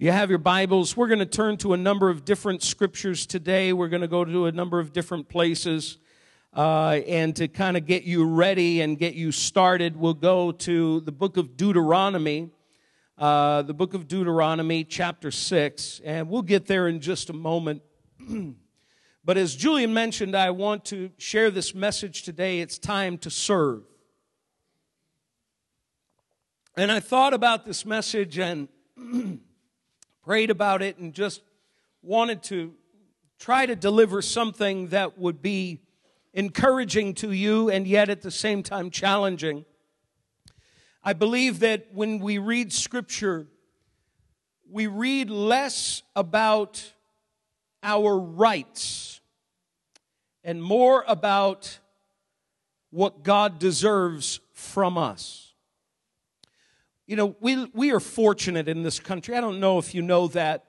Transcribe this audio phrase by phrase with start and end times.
[0.00, 3.72] You have your Bibles, we're going to turn to a number of different scriptures today.
[3.72, 5.98] We're going to go to a number of different places.
[6.54, 11.00] Uh, and to kind of get you ready and get you started, we'll go to
[11.00, 12.50] the book of Deuteronomy,
[13.18, 16.00] uh, the book of Deuteronomy, chapter 6.
[16.04, 17.82] And we'll get there in just a moment.
[19.24, 22.60] but as Julian mentioned, I want to share this message today.
[22.60, 23.82] It's time to serve.
[26.76, 28.68] And I thought about this message and
[30.28, 31.40] prayed about it and just
[32.02, 32.74] wanted to
[33.38, 35.80] try to deliver something that would be
[36.34, 39.64] encouraging to you and yet at the same time challenging.
[41.02, 43.46] I believe that when we read scripture,
[44.70, 46.92] we read less about
[47.82, 49.22] our rights
[50.44, 51.78] and more about
[52.90, 55.47] what God deserves from us.
[57.08, 59.34] You know, we, we are fortunate in this country.
[59.34, 60.66] I don't know if you know that.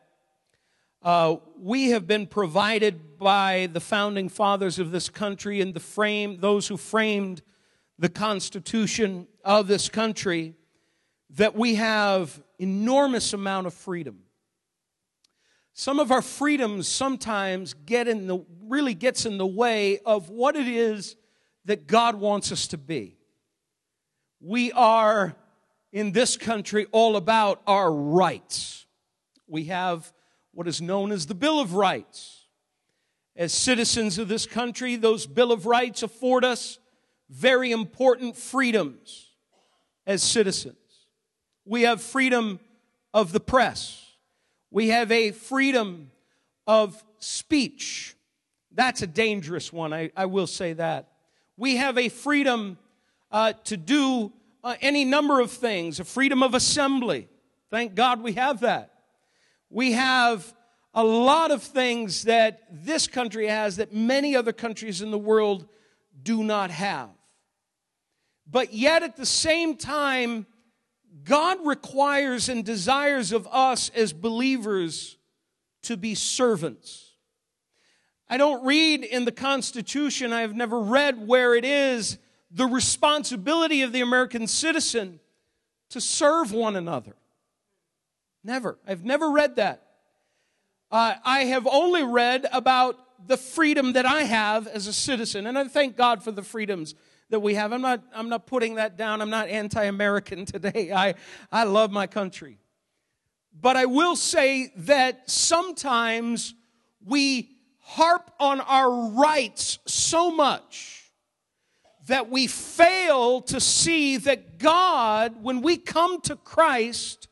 [1.03, 6.39] Uh, we have been provided by the founding fathers of this country and the frame,
[6.39, 7.41] those who framed
[7.97, 10.55] the Constitution of this country,
[11.31, 14.19] that we have enormous amount of freedom.
[15.73, 20.55] Some of our freedoms sometimes get in the, really gets in the way of what
[20.55, 21.17] it is
[21.65, 23.17] that God wants us to be.
[24.39, 25.35] We are
[25.91, 28.85] in this country all about our rights.
[29.47, 30.11] We have
[30.53, 32.45] what is known as the Bill of Rights.
[33.35, 36.79] As citizens of this country, those Bill of Rights afford us
[37.29, 39.29] very important freedoms
[40.05, 40.75] as citizens.
[41.65, 42.59] We have freedom
[43.13, 44.05] of the press.
[44.71, 46.11] We have a freedom
[46.67, 48.15] of speech.
[48.71, 51.09] That's a dangerous one, I, I will say that.
[51.57, 52.77] We have a freedom
[53.31, 54.31] uh, to do
[54.63, 57.27] uh, any number of things, a freedom of assembly.
[57.69, 58.93] Thank God we have that.
[59.69, 60.53] We have
[60.93, 65.67] a lot of things that this country has that many other countries in the world
[66.21, 67.09] do not have.
[68.49, 70.47] But yet at the same time,
[71.23, 75.17] God requires and desires of us as believers
[75.83, 77.13] to be servants.
[78.27, 82.17] I don't read in the Constitution, I've never read where it is
[82.51, 85.19] the responsibility of the American citizen
[85.89, 87.15] to serve one another.
[88.43, 88.77] Never.
[88.87, 89.83] I've never read that.
[90.91, 95.57] Uh, I have only read about the freedom that I have as a citizen, and
[95.57, 96.95] I thank God for the freedoms
[97.29, 97.71] that we have.
[97.71, 99.21] I'm not, I'm not putting that down.
[99.21, 100.91] I'm not anti American today.
[100.91, 101.15] I,
[101.51, 102.57] I love my country.
[103.61, 106.55] But I will say that sometimes
[107.05, 110.98] we harp on our rights so much
[112.09, 117.27] that we fail to see that God, when we come to Christ,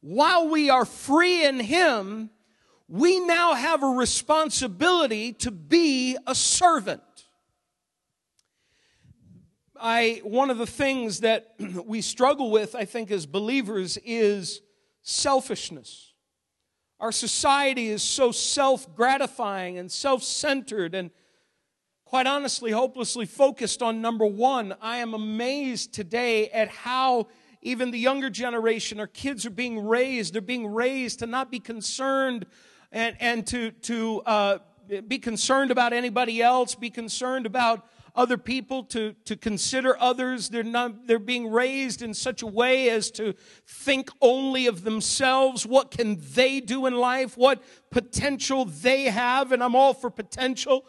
[0.00, 2.30] while we are free in Him,
[2.88, 7.00] we now have a responsibility to be a servant.
[9.80, 11.54] I, one of the things that
[11.86, 14.60] we struggle with, I think, as believers is
[15.02, 16.12] selfishness.
[17.00, 21.10] Our society is so self gratifying and self centered and
[22.14, 24.72] quite honestly, hopelessly focused on number one.
[24.80, 27.26] I am amazed today at how
[27.60, 30.32] even the younger generation, our kids are being raised.
[30.32, 32.46] They're being raised to not be concerned
[32.92, 34.58] and, and to, to uh,
[35.08, 40.50] be concerned about anybody else, be concerned about other people, to, to consider others.
[40.50, 43.34] They're, not, they're being raised in such a way as to
[43.66, 45.66] think only of themselves.
[45.66, 47.36] What can they do in life?
[47.36, 47.60] What
[47.90, 49.50] potential they have?
[49.50, 50.86] And I'm all for potential.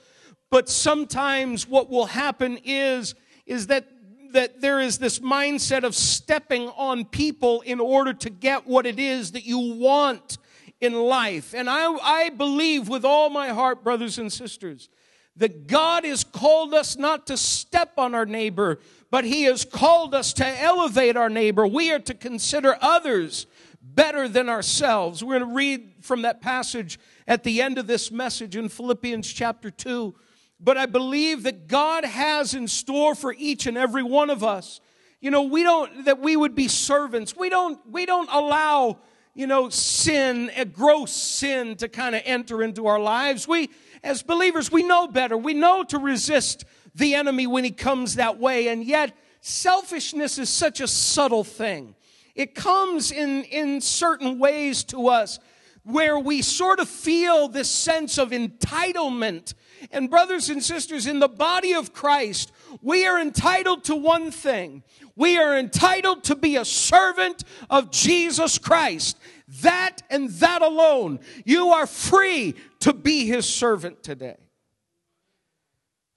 [0.50, 3.88] But sometimes what will happen is, is that,
[4.32, 9.00] that there is this mindset of stepping on people in order to get what it
[9.00, 10.38] is that you want
[10.82, 11.54] in life.
[11.54, 14.90] And I, I believe with all my heart, brothers and sisters,
[15.38, 18.80] that God has called us not to step on our neighbor,
[19.12, 21.68] but He has called us to elevate our neighbor.
[21.68, 23.48] We are to consider others
[23.82, 25.24] better than ourselves.
[25.24, 29.32] We're going to read from that passage at the end of this message in Philippians
[29.32, 30.16] chapter 2
[30.60, 34.80] but I believe that God has in store for each and every one of us.
[35.20, 37.36] You know, we don't, that we would be servants.
[37.36, 39.00] We don't, we don't allow,
[39.34, 43.48] you know, sin, a gross sin to kind of enter into our lives.
[43.48, 43.70] We,
[44.04, 45.38] as believers, we know better.
[45.38, 46.64] We know to resist
[46.94, 48.68] the enemy when he comes that way.
[48.68, 51.96] And yet, selfishness is such a subtle thing.
[52.36, 55.40] It comes in, in certain ways to us
[55.86, 59.54] where we sort of feel this sense of entitlement
[59.92, 62.52] and brothers and sisters, in the body of Christ,
[62.82, 64.84] we are entitled to one thing.
[65.16, 69.18] We are entitled to be a servant of Jesus Christ.
[69.62, 71.20] that and that alone.
[71.46, 74.38] You are free to be his servant today.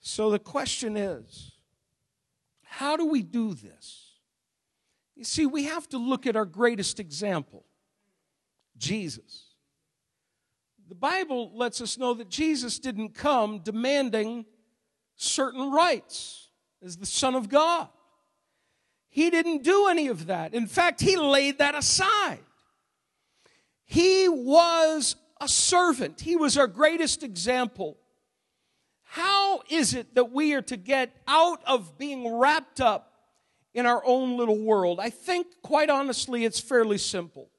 [0.00, 1.52] So the question is
[2.62, 4.14] how do we do this?
[5.14, 7.66] You see, we have to look at our greatest example
[8.78, 9.47] Jesus.
[10.88, 14.46] The Bible lets us know that Jesus didn't come demanding
[15.16, 16.48] certain rights
[16.82, 17.88] as the Son of God.
[19.10, 20.54] He didn't do any of that.
[20.54, 22.40] In fact, he laid that aside.
[23.84, 27.98] He was a servant, he was our greatest example.
[29.02, 33.12] How is it that we are to get out of being wrapped up
[33.72, 35.00] in our own little world?
[35.00, 37.50] I think, quite honestly, it's fairly simple.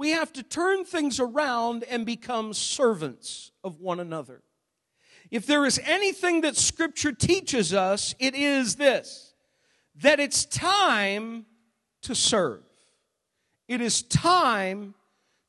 [0.00, 4.40] We have to turn things around and become servants of one another.
[5.30, 9.34] If there is anything that Scripture teaches us, it is this
[9.96, 11.44] that it's time
[12.00, 12.62] to serve.
[13.68, 14.94] It is time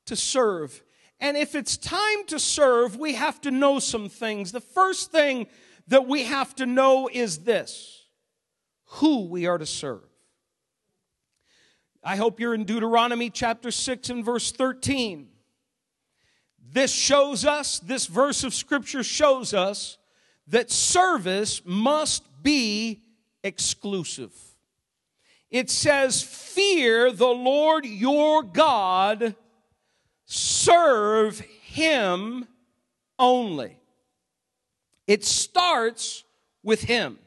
[0.07, 0.83] to serve.
[1.21, 4.51] And if it's time to serve, we have to know some things.
[4.51, 5.47] The first thing
[5.87, 8.03] that we have to know is this
[8.83, 10.10] who we are to serve.
[12.03, 15.27] I hope you're in Deuteronomy chapter 6 and verse 13.
[16.73, 19.97] This shows us, this verse of scripture shows us
[20.47, 23.03] that service must be
[23.43, 24.33] exclusive.
[25.51, 29.35] It says, Fear the Lord your God,
[30.25, 32.47] serve him
[33.19, 33.77] only.
[35.05, 36.23] It starts
[36.63, 37.19] with him.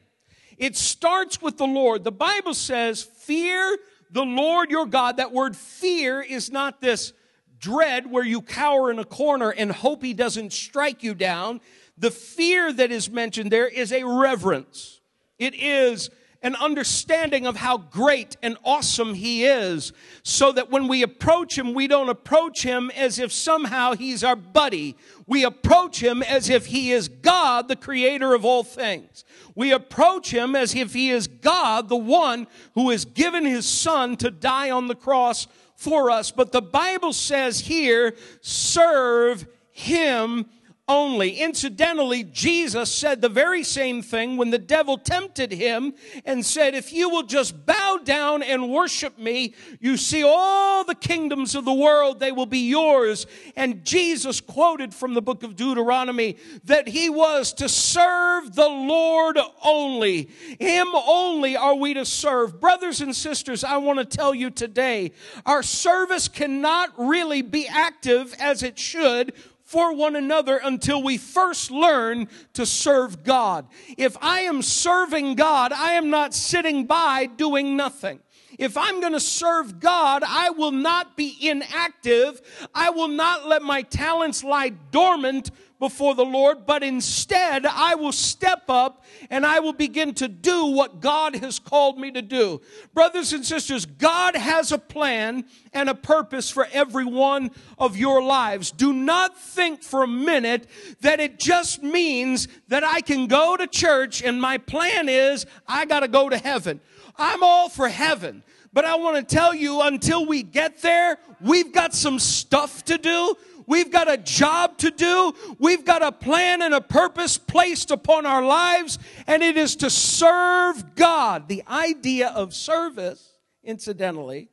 [0.57, 2.03] It starts with the Lord.
[2.03, 3.77] The Bible says, Fear
[4.11, 5.17] the Lord your God.
[5.17, 7.13] That word fear is not this
[7.59, 11.61] dread where you cower in a corner and hope he doesn't strike you down.
[11.97, 15.01] The fear that is mentioned there is a reverence.
[15.39, 16.09] It is
[16.45, 21.73] an understanding of how great and awesome he is so that when we approach him,
[21.73, 24.95] we don't approach him as if somehow he's our buddy.
[25.25, 29.25] We approach him as if he is God, the creator of all things.
[29.55, 32.45] We approach him as if he is God, the one
[32.75, 36.29] who has given his son to die on the cross for us.
[36.29, 40.45] But the Bible says here, serve him
[40.87, 41.31] only.
[41.39, 45.93] Incidentally, Jesus said the very same thing when the devil tempted him
[46.25, 50.93] and said, If you will just bow down and worship me, you see all the
[50.93, 53.25] kingdoms of the world, they will be yours.
[53.55, 59.39] And Jesus quoted from the book of Deuteronomy that he was to serve the Lord
[59.63, 60.29] only.
[60.59, 62.61] Him only are we to serve.
[62.61, 65.13] Brothers and sisters, I want to tell you today,
[65.47, 69.33] our service cannot really be active as it should
[69.75, 73.67] for one another until we first learn to serve God.
[73.97, 78.21] If I am serving God, I am not sitting by doing nothing.
[78.57, 82.41] If I'm going to serve God, I will not be inactive.
[82.73, 88.11] I will not let my talents lie dormant before the Lord, but instead I will
[88.11, 92.61] step up and I will begin to do what God has called me to do.
[92.93, 98.23] Brothers and sisters, God has a plan and a purpose for every one of your
[98.23, 98.71] lives.
[98.71, 100.67] Do not think for a minute
[101.01, 105.85] that it just means that I can go to church and my plan is I
[105.85, 106.79] got to go to heaven.
[107.17, 108.43] I'm all for heaven.
[108.75, 112.97] But I want to tell you, until we get there, we've got some stuff to
[112.97, 113.37] do.
[113.67, 115.33] We've got a job to do.
[115.59, 119.89] We've got a plan and a purpose placed upon our lives, and it is to
[119.89, 121.47] serve God.
[121.47, 124.49] The idea of service, incidentally,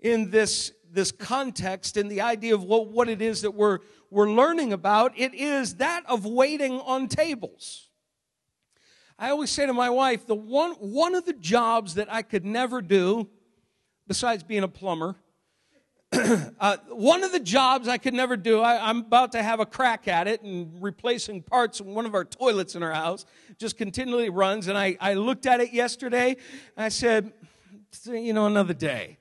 [0.00, 3.80] in this, this context, in the idea of what, what it is that we're,
[4.10, 7.88] we're learning about, it is that of waiting on tables.
[9.18, 12.44] I always say to my wife, the one, one of the jobs that I could
[12.44, 13.28] never do
[14.06, 15.16] besides being a plumber.
[16.12, 19.66] uh, one of the jobs I could never do, I, am about to have a
[19.66, 23.26] crack at it and replacing parts in one of our toilets in our house,
[23.58, 24.68] just continually runs.
[24.68, 26.36] And I, I looked at it yesterday
[26.76, 27.32] I said,
[28.06, 29.18] you know, another day.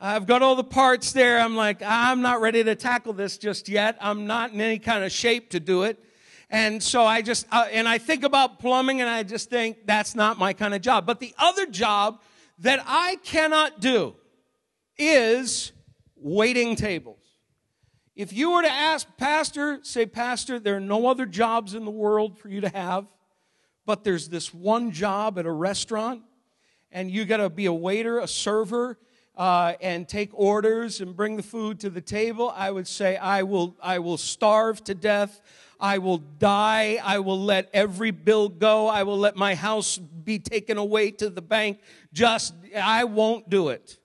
[0.00, 1.40] I've got all the parts there.
[1.40, 3.98] I'm like, I'm not ready to tackle this just yet.
[4.00, 6.02] I'm not in any kind of shape to do it.
[6.48, 10.14] And so I just, uh, and I think about plumbing and I just think that's
[10.14, 11.06] not my kind of job.
[11.06, 12.22] But the other job
[12.60, 14.14] that I cannot do
[14.96, 15.72] is
[16.20, 17.18] waiting tables.
[18.14, 21.90] If you were to ask pastor, say, Pastor, there are no other jobs in the
[21.90, 23.06] world for you to have,
[23.86, 26.22] but there's this one job at a restaurant,
[26.92, 28.98] and you got to be a waiter, a server,
[29.36, 33.42] uh, and take orders and bring the food to the table, I would say, I
[33.42, 35.40] will, I will starve to death.
[35.80, 37.00] I will die.
[37.02, 38.86] I will let every bill go.
[38.86, 41.80] I will let my house be taken away to the bank.
[42.12, 43.96] Just, I won't do it.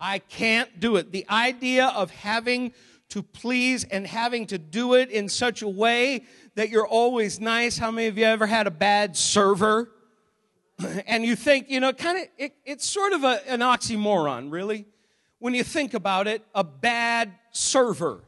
[0.00, 1.12] I can't do it.
[1.12, 2.72] The idea of having
[3.10, 7.76] to please and having to do it in such a way that you're always nice.
[7.76, 9.90] How many of you ever had a bad server?
[11.06, 14.86] And you think, you know, kind of, it, it's sort of a, an oxymoron, really,
[15.38, 18.22] when you think about it, a bad server.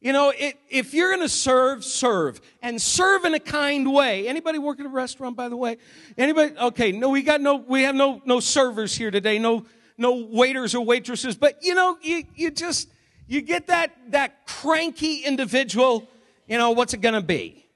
[0.00, 4.28] You know, it, if you're going to serve, serve, and serve in a kind way.
[4.28, 5.78] Anybody work at a restaurant, by the way?
[6.18, 6.54] Anybody?
[6.56, 9.64] Okay, no, we got no, we have no, no servers here today, no,
[10.00, 11.36] no waiters or waitresses.
[11.36, 12.88] But you know, you, you just,
[13.28, 16.08] you get that, that cranky individual.
[16.48, 17.66] You know, what's it to be?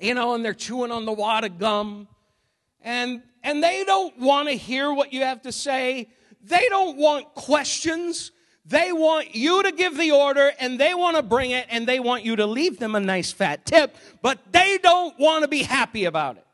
[0.00, 2.08] You know, and they're chewing on the wad of gum,
[2.80, 6.08] and and they don't want to hear what you have to say.
[6.42, 8.30] They don't want questions.
[8.64, 12.00] They want you to give the order and they want to bring it and they
[12.00, 15.62] want you to leave them a nice fat tip, but they don't want to be
[15.62, 16.46] happy about it.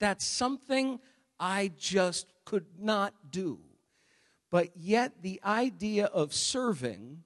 [0.00, 0.98] That's something
[1.38, 3.58] I just could not do.
[4.54, 7.24] But yet, the idea of serving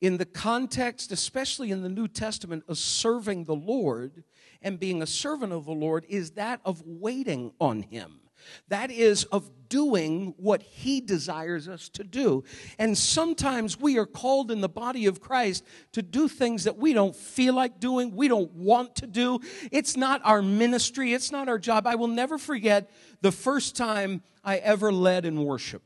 [0.00, 4.22] in the context, especially in the New Testament, of serving the Lord
[4.62, 8.20] and being a servant of the Lord is that of waiting on Him.
[8.68, 12.44] That is, of doing what He desires us to do.
[12.78, 16.92] And sometimes we are called in the body of Christ to do things that we
[16.92, 19.40] don't feel like doing, we don't want to do.
[19.72, 21.88] It's not our ministry, it's not our job.
[21.88, 22.88] I will never forget
[23.20, 25.82] the first time I ever led in worship.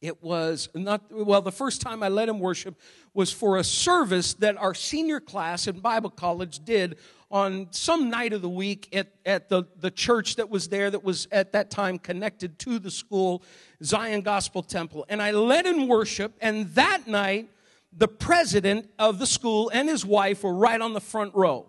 [0.00, 2.78] It was not, well, the first time I led him worship
[3.14, 6.98] was for a service that our senior class in Bible college did
[7.30, 11.02] on some night of the week at, at the, the church that was there that
[11.02, 13.42] was at that time connected to the school,
[13.82, 15.04] Zion Gospel Temple.
[15.08, 17.50] And I led in worship, and that night,
[17.92, 21.66] the president of the school and his wife were right on the front row.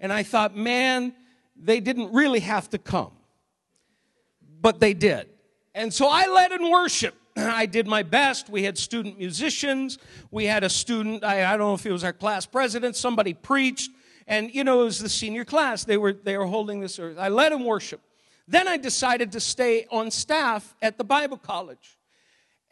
[0.00, 1.14] And I thought, man,
[1.56, 3.12] they didn't really have to come.
[4.60, 5.28] But they did.
[5.74, 7.14] And so I led in worship.
[7.48, 8.48] I did my best.
[8.48, 9.98] We had student musicians.
[10.30, 13.34] We had a student, I, I, don't know if he was our class president, somebody
[13.34, 13.90] preached.
[14.26, 15.84] And, you know, it was the senior class.
[15.84, 16.98] They were, they were holding this.
[16.98, 18.00] I led them worship.
[18.46, 21.98] Then I decided to stay on staff at the Bible college.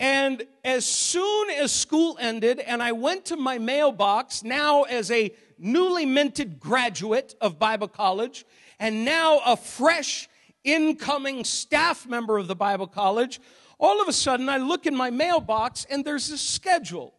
[0.00, 5.32] And as soon as school ended and I went to my mailbox, now as a
[5.58, 8.44] newly minted graduate of Bible college,
[8.78, 10.28] and now a fresh
[10.62, 13.40] incoming staff member of the Bible college,
[13.78, 17.14] all of a sudden I look in my mailbox and there's a schedule.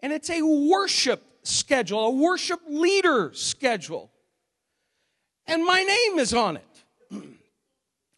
[0.00, 4.10] And it's a worship schedule, a worship leader schedule.
[5.46, 6.73] And my name is on it.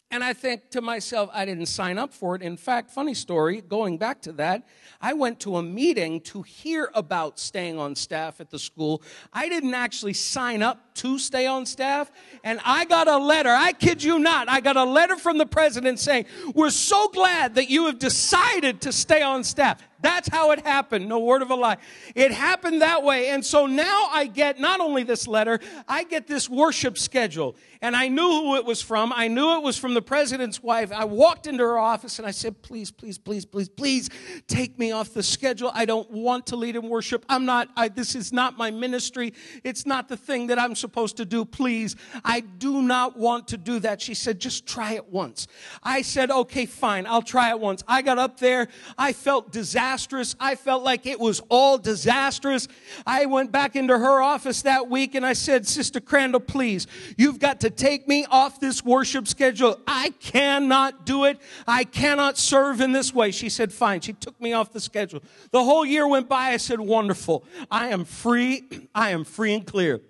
[0.09, 2.41] And I think to myself, I didn't sign up for it.
[2.41, 4.65] In fact, funny story, going back to that,
[5.01, 9.01] I went to a meeting to hear about staying on staff at the school.
[9.33, 12.09] I didn't actually sign up to stay on staff.
[12.45, 15.45] And I got a letter, I kid you not, I got a letter from the
[15.45, 19.83] president saying, We're so glad that you have decided to stay on staff.
[19.99, 21.07] That's how it happened.
[21.09, 21.77] No word of a lie.
[22.15, 23.29] It happened that way.
[23.29, 27.55] And so now I get not only this letter, I get this worship schedule.
[27.81, 29.13] And I knew who it was from.
[29.13, 30.91] I knew it was from the president's wife.
[30.91, 34.09] I walked into her office and I said, please, please, please, please, please
[34.47, 35.71] take me off the schedule.
[35.73, 37.25] I don't want to lead in worship.
[37.29, 39.33] I'm not, I, this is not my ministry.
[39.63, 41.45] It's not the thing that I'm supposed to do.
[41.45, 41.95] Please.
[42.25, 44.01] I do not want to do that.
[44.01, 45.47] She said, just try it once.
[45.83, 47.05] I said, okay, fine.
[47.05, 47.83] I'll try it once.
[47.87, 48.67] I got up there.
[48.97, 49.51] I felt
[49.87, 50.35] disastrous.
[50.39, 52.67] I felt like it was all disastrous.
[53.05, 57.39] I went back into her office that week and I said, Sister Crandall, please, you've
[57.39, 59.79] got to take me off this worship schedule.
[59.87, 61.39] I cannot do it.
[61.65, 63.31] I cannot serve in this way.
[63.31, 64.01] She said, fine.
[64.01, 65.21] She took me off the schedule.
[65.51, 66.49] The whole year went by.
[66.49, 67.45] I said, wonderful.
[67.71, 68.63] I am free.
[68.95, 70.01] I am free and clear.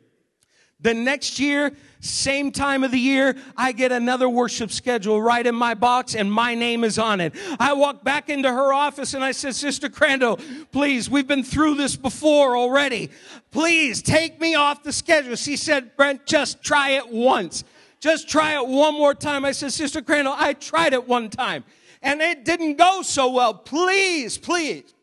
[0.80, 5.56] The next year, same time of the year, I get another worship schedule right in
[5.56, 7.34] my box and my name is on it.
[7.60, 10.40] I walk back into her office and I said, Sister Crandall,
[10.72, 13.10] please, we've been through this before already.
[13.50, 15.36] Please take me off the schedule.
[15.36, 17.64] She said, Brent, just try it once.
[18.00, 19.46] Just try it one more time.
[19.46, 21.64] I said, Sister Crandall, I tried it one time
[22.04, 23.56] and it didn't go so well.
[23.56, 24.94] Please, please.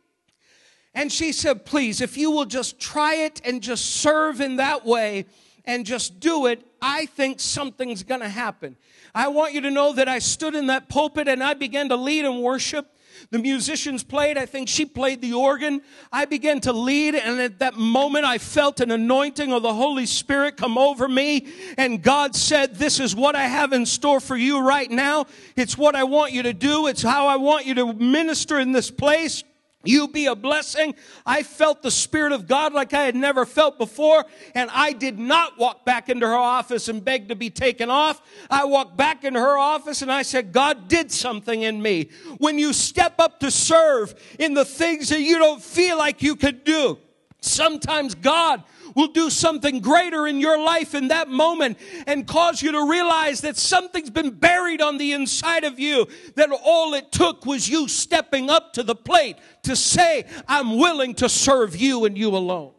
[0.94, 4.86] And she said, please, if you will just try it and just serve in that
[4.86, 5.26] way,
[5.64, 8.76] and just do it, I think something's going to happen.
[9.14, 11.96] I want you to know that I stood in that pulpit and I began to
[11.96, 12.90] lead and worship.
[13.30, 14.36] The musicians played.
[14.36, 15.82] I think she played the organ.
[16.12, 20.06] I began to lead, and at that moment, I felt an anointing of the Holy
[20.06, 21.46] Spirit come over me.
[21.78, 25.26] And God said, This is what I have in store for you right now.
[25.56, 26.86] It's what I want you to do.
[26.86, 29.44] It's how I want you to minister in this place.
[29.84, 30.94] You be a blessing.
[31.24, 34.24] I felt the Spirit of God like I had never felt before,
[34.54, 38.22] and I did not walk back into her office and beg to be taken off.
[38.50, 42.10] I walked back into her office and I said, God did something in me.
[42.38, 46.36] When you step up to serve in the things that you don't feel like you
[46.36, 46.98] could do,
[47.40, 48.62] sometimes God
[48.94, 53.40] will do something greater in your life in that moment and cause you to realize
[53.42, 57.88] that something's been buried on the inside of you, that all it took was you
[57.88, 62.72] stepping up to the plate to say, I'm willing to serve you and you alone.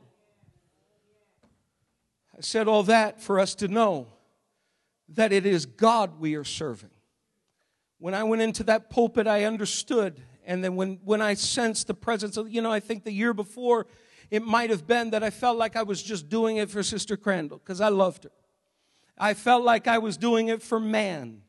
[2.38, 4.07] I said all that for us to know
[5.10, 6.89] that it is God we are serving.
[7.98, 10.22] When I went into that pulpit, I understood.
[10.45, 13.34] And then when, when I sensed the presence of, you know, I think the year
[13.34, 13.88] before,
[14.36, 17.15] it might have been that I felt like I was just doing it for Sister
[17.15, 18.32] Crandall because I loved her.
[19.18, 21.42] I felt like I was doing it for man.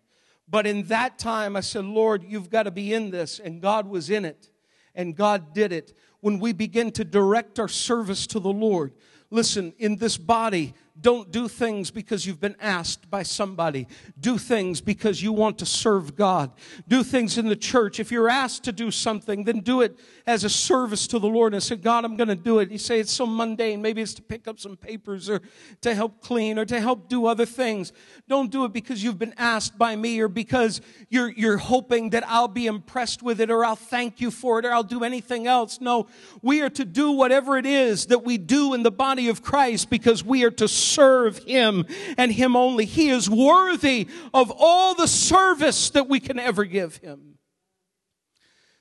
[0.49, 3.41] But in that time, I said, Lord, you've got to be in this.
[3.41, 4.51] And God was in it.
[4.95, 5.97] And God did it.
[6.21, 8.93] When we begin to direct our service to the Lord,
[9.31, 13.87] listen, in this body, don't do things because you've been asked by somebody.
[14.19, 16.53] Do things because you want to serve God.
[16.89, 18.01] Do things in the church.
[18.01, 21.53] If you're asked to do something, then do it as a service to the Lord
[21.53, 22.71] and say, God, I'm going to do it.
[22.71, 23.83] You say it's so mundane.
[23.83, 25.43] Maybe it's to pick up some papers or
[25.83, 27.93] to help clean or to help do other things.
[28.27, 30.81] Don't do it because you've been asked by me or because
[31.11, 34.65] you're, you're hoping that I'll be impressed with it or I'll thank you for it
[34.65, 35.79] or I'll do anything else.
[35.79, 36.07] No,
[36.41, 39.91] we are to do whatever it is that we do in the body of Christ
[39.91, 42.85] because we are to serve Him and Him only.
[42.85, 47.39] He is worthy of all the service that we can ever give Him.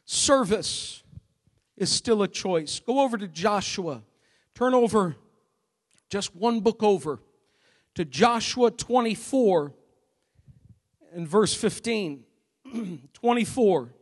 [0.06, 1.04] Service
[1.78, 2.80] is still a choice.
[2.80, 4.04] Go over to Joshua.
[4.54, 5.16] Turn over
[6.10, 7.20] just one book over
[7.96, 9.74] to Joshua 24
[11.14, 12.24] and verse 15.
[13.14, 13.94] 24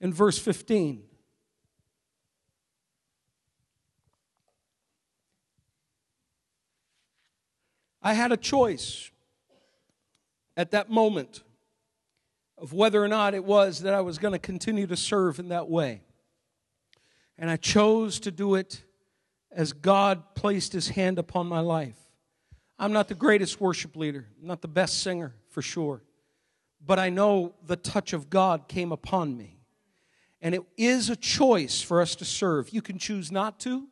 [0.00, 1.02] and verse 15.
[8.02, 9.10] I had a choice
[10.56, 11.42] at that moment
[12.58, 15.48] of whether or not it was that I was going to continue to serve in
[15.48, 16.02] that way.
[17.38, 18.82] And I chose to do it
[19.50, 21.96] as God placed his hand upon my life.
[22.78, 26.02] I'm not the greatest worship leader, I'm not the best singer for sure,
[26.84, 29.58] but I know the touch of God came upon me.
[30.40, 32.70] And it is a choice for us to serve.
[32.70, 33.86] You can choose not to,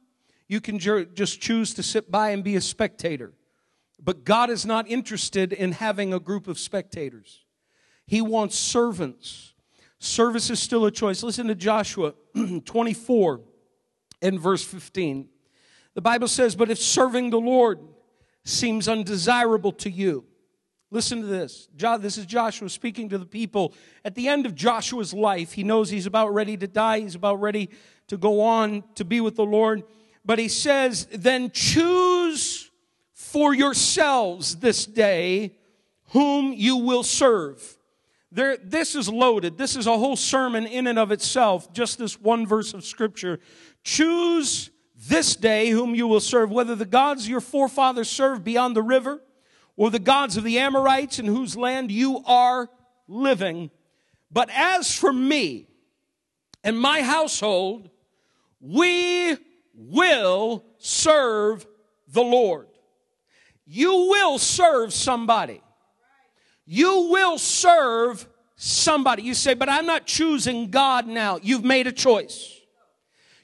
[0.49, 3.33] you can just choose to sit by and be a spectator.
[4.03, 7.45] But God is not interested in having a group of spectators.
[8.07, 9.53] He wants servants.
[9.99, 11.23] Service is still a choice.
[11.23, 12.15] Listen to Joshua
[12.65, 13.41] 24
[14.23, 15.29] and verse 15.
[15.95, 17.79] The Bible says, But if serving the Lord
[18.45, 20.25] seems undesirable to you,
[20.91, 21.69] listen to this.
[21.77, 23.75] This is Joshua speaking to the people.
[24.05, 27.41] At the end of Joshua's life, he knows he's about ready to die, he's about
[27.41, 27.69] ready
[28.07, 29.83] to go on to be with the Lord.
[30.25, 32.70] But he says, Then choose
[33.21, 35.55] for yourselves this day
[36.09, 37.79] whom you will serve.
[38.33, 39.59] There, this is loaded.
[39.59, 43.39] This is a whole sermon in and of itself, just this one verse of scripture.
[43.85, 48.83] Choose this day whom you will serve, whether the gods your forefathers served beyond the
[48.83, 49.23] river
[49.77, 52.71] or the gods of the Amorites in whose land you are
[53.07, 53.71] living.
[54.31, 55.69] But as for me
[56.65, 57.91] and my household,
[58.61, 59.37] we
[59.75, 61.67] will serve
[62.09, 62.70] the Lord.
[63.73, 65.63] You will serve somebody.
[66.67, 69.23] You will serve somebody.
[69.23, 71.39] You say, but I'm not choosing God now.
[71.41, 72.60] You've made a choice.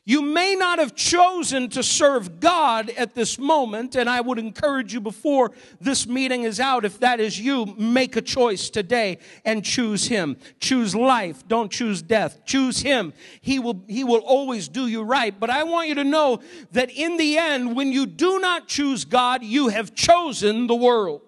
[0.08, 4.94] You may not have chosen to serve God at this moment, and I would encourage
[4.94, 9.64] you before this meeting is out, if that is you, make a choice today and
[9.64, 10.36] choose Him.
[10.60, 12.44] Choose life, don't choose death.
[12.46, 13.14] Choose Him.
[13.40, 15.38] He will, He will always do you right.
[15.38, 16.40] But I want you to know
[16.70, 21.25] that in the end, when you do not choose God, you have chosen the world.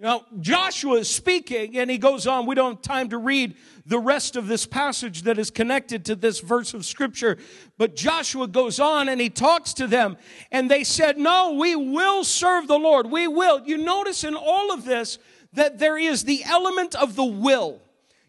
[0.00, 2.46] Now, Joshua is speaking, and he goes on.
[2.46, 6.14] We don't have time to read the rest of this passage that is connected to
[6.14, 7.36] this verse of Scripture.
[7.78, 10.16] But Joshua goes on and he talks to them,
[10.52, 13.10] and they said, No, we will serve the Lord.
[13.10, 13.66] We will.
[13.66, 15.18] You notice in all of this
[15.54, 17.80] that there is the element of the will.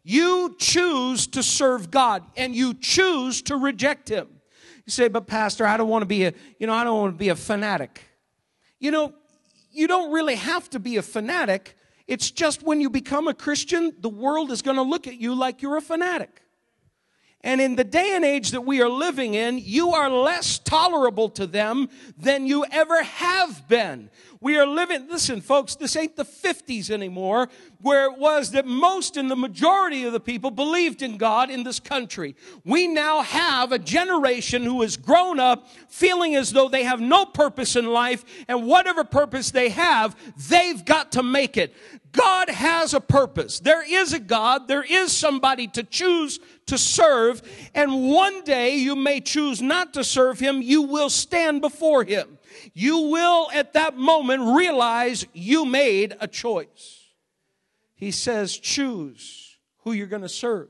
[0.01, 4.27] You choose to serve God, and you choose to reject Him.
[4.88, 7.13] You say, But, Pastor, I don't want to be a, you know, I don't want
[7.13, 8.01] to be a fanatic.
[8.79, 9.13] You know,
[9.80, 11.76] you don't really have to be a fanatic.
[12.06, 15.34] It's just when you become a Christian, the world is going to look at you
[15.34, 16.42] like you're a fanatic.
[17.42, 21.30] And in the day and age that we are living in, you are less tolerable
[21.30, 21.88] to them
[22.18, 24.10] than you ever have been.
[24.41, 27.49] We are living, listen, folks, this ain't the 50s anymore,
[27.82, 31.63] where it was that most and the majority of the people believed in God in
[31.63, 32.38] this country.
[32.63, 37.25] We now have a generation who has grown up feeling as though they have no
[37.25, 40.15] purpose in life, and whatever purpose they have,
[40.47, 41.75] they've got to make it.
[42.13, 43.60] God has a purpose.
[43.60, 44.69] There is a God.
[44.69, 47.41] There is somebody to choose to serve.
[47.75, 50.62] And one day you may choose not to serve him.
[50.62, 52.38] You will stand before him.
[52.73, 57.07] You will at that moment realize you made a choice.
[57.95, 60.69] He says, choose who you're going to serve.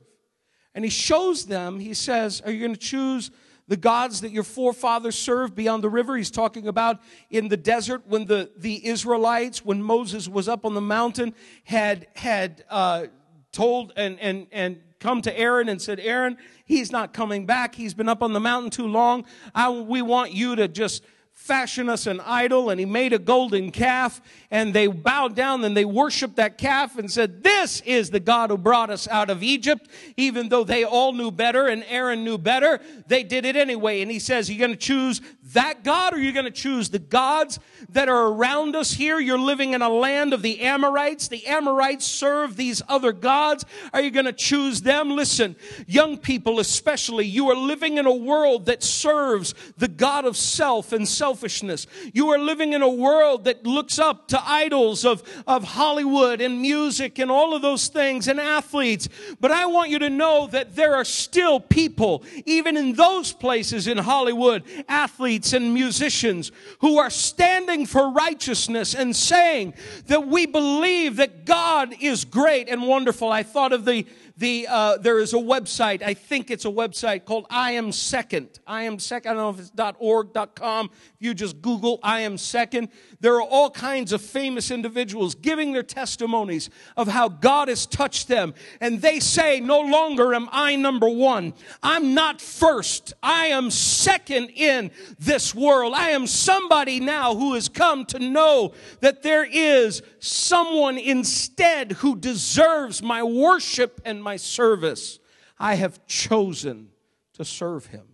[0.74, 3.32] And he shows them, he says, are you going to choose
[3.68, 6.18] the gods that your forefathers served beyond the river.
[6.18, 10.74] He's talking about in the desert when the, the Israelites, when Moses was up on
[10.74, 13.06] the mountain, had, had, uh,
[13.52, 17.76] told and, and, and come to Aaron and said, Aaron, he's not coming back.
[17.76, 19.26] He's been up on the mountain too long.
[19.56, 21.04] I, we want you to just
[21.40, 24.22] fashion us an idol and he made a golden calf
[24.52, 28.50] and they bowed down and they worshiped that calf and said this is the god
[28.52, 29.90] who brought us out of egypt.
[30.18, 34.02] Even though they all knew better and aaron knew better they did it anyway.
[34.02, 35.22] And he says you're going to choose
[35.54, 37.58] that god or you're going to choose the gods
[37.90, 39.20] that are around us here?
[39.20, 41.30] You're living in a land of the amorites.
[41.30, 43.66] The amorites serve these other gods.
[43.94, 45.12] Are you going to choose them?
[45.12, 45.56] Listen
[45.88, 50.92] young people especially you are living in a world that serves the god of self
[50.92, 51.86] and self selfishness.
[52.12, 56.60] You are living in a world that looks up to idols of, of Hollywood and
[56.60, 59.08] music and all of those things and athletes.
[59.40, 63.86] But I want you to know that there are still people, even in those places
[63.86, 69.76] in Hollywood, athletes and musicians who are standing for righteousness and saying
[70.08, 73.32] that we believe that God is great and wonderful.
[73.32, 74.08] I thought of the
[74.40, 78.60] the uh, there is a website i think it's a website called i am second.
[78.66, 80.90] I am second i don't know if it's org com.
[80.94, 82.90] If you just google i am second
[83.22, 88.28] there are all kinds of famous individuals giving their testimonies of how god has touched
[88.28, 91.54] them and they say no longer am i number one
[91.84, 97.70] i'm not first i am second in this world i am somebody now who has
[97.70, 105.20] come to know that there is someone instead who deserves my worship and my service.
[105.58, 106.90] I have chosen
[107.34, 108.06] to serve him.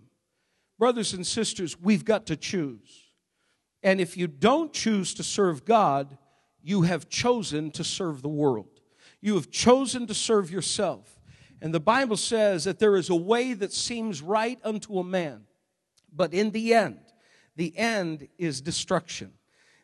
[0.78, 3.05] Brothers and sisters, we've got to choose.
[3.86, 6.18] And if you don't choose to serve God,
[6.64, 8.82] you have chosen to serve the world.
[9.22, 11.20] You have chosen to serve yourself.
[11.62, 15.44] And the Bible says that there is a way that seems right unto a man,
[16.12, 17.00] but in the end,
[17.56, 19.34] the end is destruction.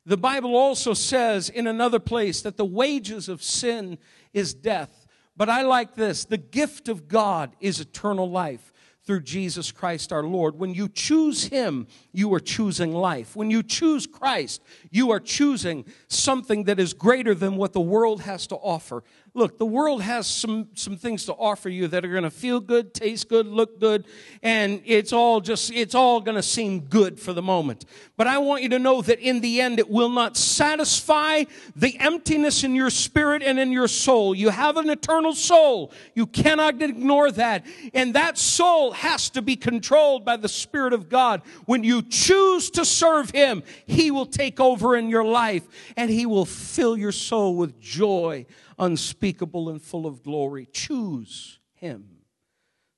[0.04, 4.00] The Bible also says in another place that the wages of sin
[4.34, 5.06] is death.
[5.38, 8.71] But I like this the gift of God is eternal life
[9.06, 10.60] through Jesus Christ our Lord.
[10.60, 13.36] When you choose Him, you are choosing life.
[13.36, 18.22] When you choose Christ, you are choosing something that is greater than what the world
[18.22, 19.04] has to offer.
[19.34, 22.60] Look, the world has some, some things to offer you that are going to feel
[22.60, 24.06] good, taste good, look good,
[24.44, 27.86] and it's all just, it's all going to seem good for the moment.
[28.18, 31.46] But I want you to know that in the end, it will not satisfy
[31.78, 34.36] the emptiness in your spirit and in your soul.
[34.36, 35.94] You have an eternal soul.
[36.14, 37.66] You cannot ignore that.
[37.94, 41.42] And that soul has to be controlled by the Spirit of God.
[41.66, 45.66] When you choose to serve Him, He will take over in your life
[45.96, 48.46] and He will fill your soul with joy
[48.82, 50.68] unspeakable and full of glory.
[50.74, 52.18] Choose Him.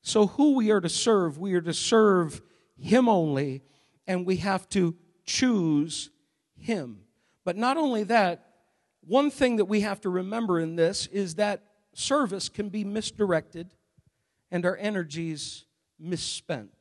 [0.01, 2.41] So, who we are to serve, we are to serve
[2.77, 3.61] Him only,
[4.07, 6.09] and we have to choose
[6.57, 7.01] Him.
[7.45, 8.47] But not only that,
[9.05, 13.75] one thing that we have to remember in this is that service can be misdirected
[14.49, 15.65] and our energies
[15.99, 16.71] misspent.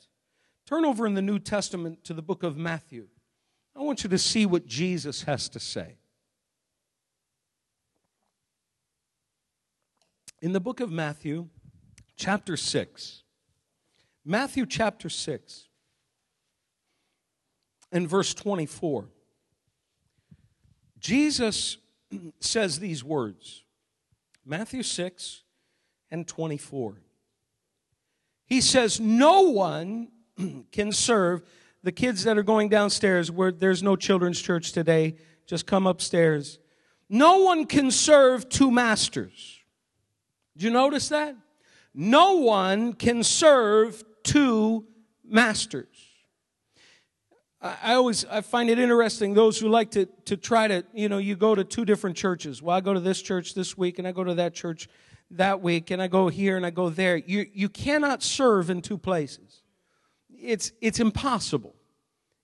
[0.67, 3.09] Turn over in the New Testament to the book of Matthew.
[3.77, 5.97] I want you to see what Jesus has to say.
[10.43, 11.49] In the book of Matthew,
[12.17, 13.23] chapter 6.
[14.25, 15.69] Matthew chapter 6
[17.93, 19.07] and verse 24.
[20.99, 21.79] Jesus
[22.41, 23.65] says these words
[24.45, 25.43] Matthew 6
[26.11, 26.97] and 24.
[28.45, 30.09] He says, No one
[30.73, 31.43] can serve
[31.85, 35.17] the kids that are going downstairs where there's no children's church today.
[35.47, 36.59] Just come upstairs.
[37.09, 39.62] No one can serve two masters.
[40.57, 41.37] Did you notice that?
[41.95, 44.87] No one can serve two
[45.25, 45.87] masters.
[47.61, 51.19] I always I find it interesting those who like to to try to you know
[51.19, 52.61] you go to two different churches.
[52.61, 54.89] Well, I go to this church this week and I go to that church
[55.33, 57.17] that week and I go here and I go there.
[57.17, 59.63] You, you cannot serve in two places.
[60.31, 61.75] It's, it's impossible.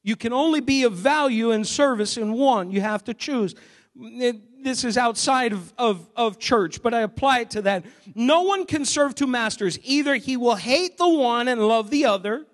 [0.02, 2.70] You can only be of value and service in one.
[2.70, 3.54] You have to choose.
[3.96, 7.84] It, this is outside of, of, of church, but I apply it to that.
[8.14, 9.78] No one can serve two masters.
[9.82, 12.46] Either he will hate the one and love the other,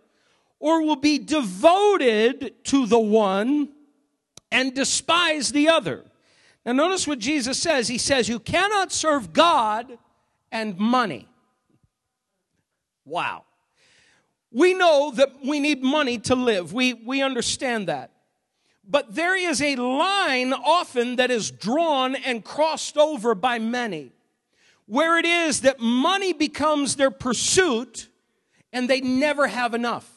[0.59, 3.69] or will be devoted to the one
[4.51, 6.05] and despise the other.
[6.65, 7.89] Now, notice what Jesus says.
[7.89, 9.99] He says, You cannot serve God
[10.51, 11.29] and money.
[13.05, 13.45] Wow.
[14.51, 16.73] We know that we need money to live.
[16.73, 18.14] We, we understand that.
[18.89, 24.13] But there is a line often that is drawn and crossed over by many,
[24.87, 28.09] where it is that money becomes their pursuit
[28.73, 30.11] and they never have enough.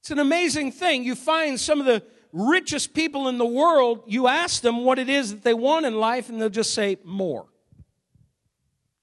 [0.00, 1.04] It's an amazing thing.
[1.04, 2.02] You find some of the
[2.34, 5.94] richest people in the world, you ask them what it is that they want in
[5.94, 7.46] life, and they'll just say, more.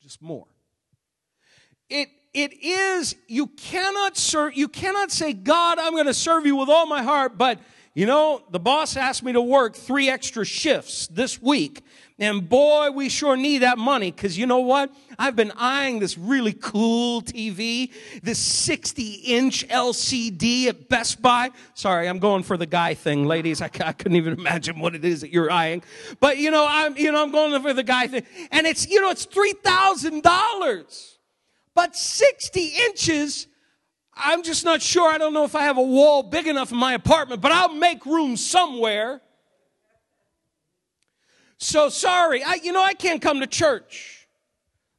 [0.03, 0.47] Just more.
[1.89, 6.57] It, it is, you cannot serve, you cannot say, God, I'm going to serve you
[6.57, 7.57] with all my heart, but
[7.93, 11.83] you know, the boss asked me to work three extra shifts this week.
[12.17, 14.93] And boy, we sure need that money because you know what?
[15.19, 17.91] I've been eyeing this really cool TV,
[18.23, 21.49] this 60 inch LCD at Best Buy.
[21.73, 23.61] Sorry, I'm going for the guy thing, ladies.
[23.61, 25.83] I, I couldn't even imagine what it is that you're eyeing.
[26.21, 28.23] But you know, I'm, you know, I'm going for the guy thing.
[28.51, 31.17] And it's, you know, it's $3,000.
[31.73, 33.47] But 60 inches
[34.13, 35.09] I'm just not sure.
[35.09, 37.73] I don't know if I have a wall big enough in my apartment, but I'll
[37.73, 39.21] make room somewhere.
[41.57, 44.27] So sorry, I, you know, I can't come to church.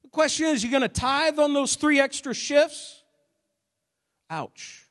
[0.03, 3.03] The question is, you going to tithe on those three extra shifts?
[4.31, 4.82] Ouch.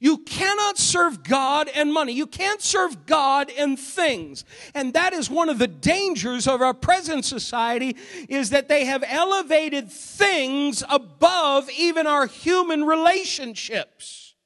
[0.00, 2.12] You cannot serve God and money.
[2.12, 4.44] You can't serve God and things.
[4.72, 7.96] And that is one of the dangers of our present society
[8.28, 14.36] is that they have elevated things above even our human relationships.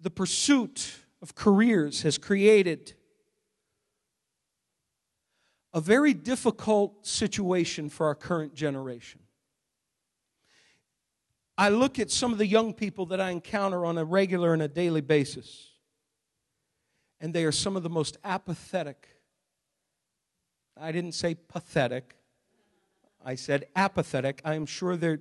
[0.00, 2.94] The pursuit of careers has created
[5.72, 9.20] a very difficult situation for our current generation.
[11.60, 14.62] I look at some of the young people that I encounter on a regular and
[14.62, 15.68] a daily basis,
[17.20, 19.06] and they are some of the most apathetic.
[20.74, 22.16] I didn't say pathetic.
[23.22, 24.40] I said apathetic.
[24.42, 25.20] I am sure there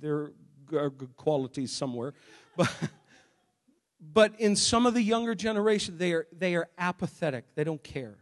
[0.00, 2.14] are good qualities somewhere,
[2.56, 2.72] but
[3.98, 7.56] but in some of the younger generation, they are they are apathetic.
[7.56, 8.18] They don't care.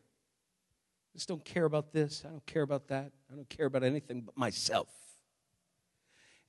[1.13, 2.23] Just don't care about this.
[2.27, 3.13] I don't care about that.
[3.31, 5.02] I don't care about anything but myself.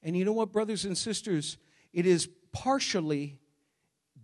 [0.03, 1.57] And you know what, brothers and sisters?
[1.93, 3.39] It is partially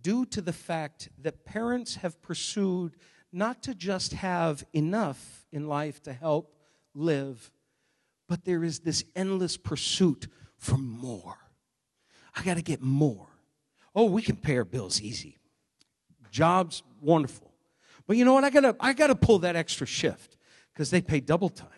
[0.02, 2.96] due to the fact that parents have pursued
[3.32, 6.54] not to just have enough in life to help
[6.94, 7.50] live,
[8.28, 11.36] but there is this endless pursuit for more.
[12.34, 13.28] I got to get more.
[13.94, 15.38] Oh, we can pay our bills easy.
[16.30, 17.52] Jobs, wonderful.
[18.06, 18.44] But you know what?
[18.44, 20.36] I got to I got to pull that extra shift
[20.72, 21.68] because they pay double time.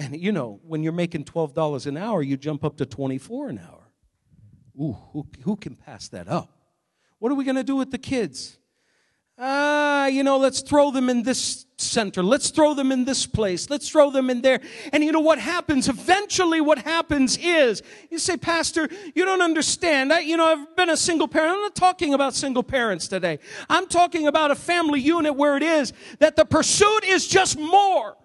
[0.00, 3.58] And you know, when you're making $12 an hour, you jump up to 24 an
[3.58, 3.92] hour.
[4.80, 6.50] Ooh, who, who can pass that up?
[7.18, 8.56] What are we going to do with the kids?
[9.38, 12.22] Ah, you know, let's throw them in this center.
[12.22, 13.68] Let's throw them in this place.
[13.68, 14.60] Let's throw them in there.
[14.90, 15.86] And you know what happens?
[15.86, 20.14] Eventually, what happens is you say, Pastor, you don't understand.
[20.14, 21.52] I, you know, I've been a single parent.
[21.52, 23.38] I'm not talking about single parents today.
[23.68, 28.16] I'm talking about a family unit where it is that the pursuit is just more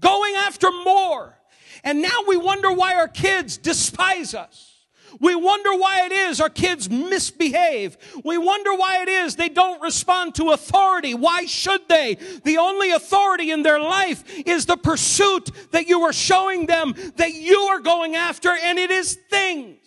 [0.00, 1.38] going after more.
[1.84, 4.72] And now we wonder why our kids despise us.
[5.20, 7.96] We wonder why it is our kids misbehave.
[8.24, 11.14] We wonder why it is they don't respond to authority.
[11.14, 12.16] Why should they?
[12.44, 17.34] The only authority in their life is the pursuit that you are showing them that
[17.34, 19.78] you are going after, and it is things.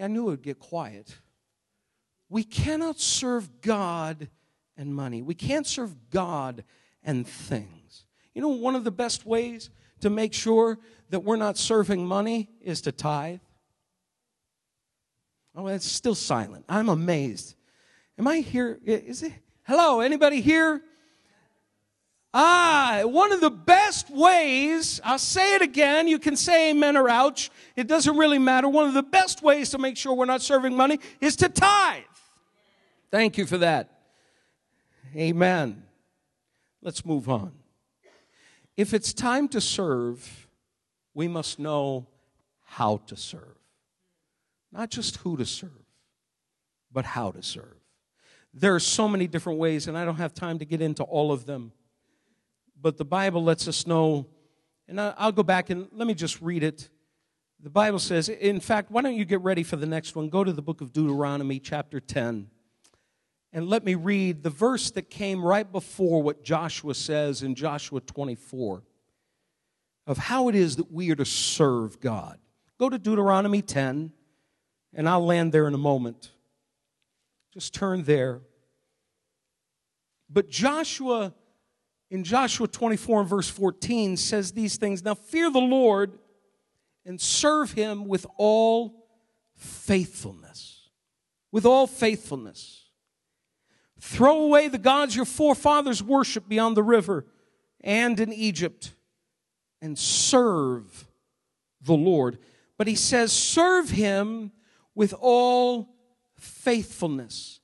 [0.00, 1.16] I knew it would get quiet.
[2.28, 4.28] We cannot serve God
[4.76, 5.22] and money.
[5.22, 6.64] We can't serve God
[7.04, 8.04] and things.
[8.34, 10.78] You know, one of the best ways to make sure
[11.10, 13.40] that we're not serving money is to tithe.
[15.54, 16.64] Oh, it's still silent.
[16.68, 17.54] I'm amazed.
[18.18, 18.78] Am I here?
[18.84, 19.32] Is it?
[19.64, 20.82] Hello, anybody here?
[22.34, 27.10] Ah, one of the best ways, I'll say it again, you can say amen or
[27.10, 28.68] ouch, it doesn't really matter.
[28.68, 32.04] One of the best ways to make sure we're not serving money is to tithe.
[33.10, 33.90] Thank you for that.
[35.14, 35.82] Amen.
[36.82, 37.52] Let's move on.
[38.76, 40.48] If it's time to serve,
[41.14, 42.08] we must know
[42.64, 43.58] how to serve.
[44.72, 45.70] Not just who to serve,
[46.90, 47.76] but how to serve.
[48.54, 51.32] There are so many different ways, and I don't have time to get into all
[51.32, 51.72] of them.
[52.80, 54.26] But the Bible lets us know,
[54.88, 56.88] and I'll go back and let me just read it.
[57.62, 60.28] The Bible says, in fact, why don't you get ready for the next one?
[60.28, 62.48] Go to the book of Deuteronomy, chapter 10.
[63.52, 68.00] And let me read the verse that came right before what Joshua says in Joshua
[68.00, 68.82] 24
[70.06, 72.38] of how it is that we are to serve God.
[72.78, 74.12] Go to Deuteronomy 10,
[74.94, 76.32] and I'll land there in a moment.
[77.52, 78.40] Just turn there.
[80.30, 81.34] But Joshua,
[82.10, 86.18] in Joshua 24 and verse 14, says these things Now fear the Lord
[87.04, 89.06] and serve him with all
[89.54, 90.88] faithfulness.
[91.52, 92.81] With all faithfulness.
[94.02, 97.24] Throw away the gods your forefathers worshiped beyond the river
[97.82, 98.94] and in Egypt
[99.80, 101.06] and serve
[101.80, 102.38] the Lord.
[102.76, 104.50] But he says, serve him
[104.96, 105.94] with all
[106.36, 107.60] faithfulness.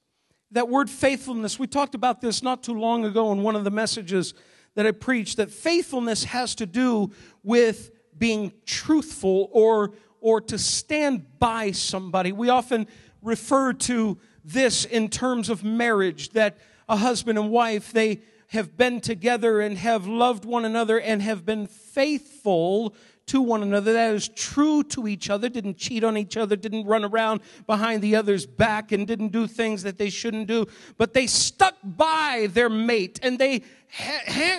[0.52, 3.72] That word faithfulness, we talked about this not too long ago in one of the
[3.72, 4.32] messages
[4.76, 7.10] that I preached, that faithfulness has to do
[7.42, 12.30] with being truthful or, or to stand by somebody.
[12.30, 12.86] We often
[13.22, 14.18] refer to
[14.52, 16.58] this in terms of marriage, that
[16.88, 21.44] a husband and wife, they have been together and have loved one another and have
[21.44, 22.94] been faithful
[23.26, 26.86] to one another, that is true to each other, didn't cheat on each other, didn't
[26.86, 31.12] run around behind the other's back, and didn't do things that they shouldn't do, but
[31.12, 33.62] they stuck by their mate and they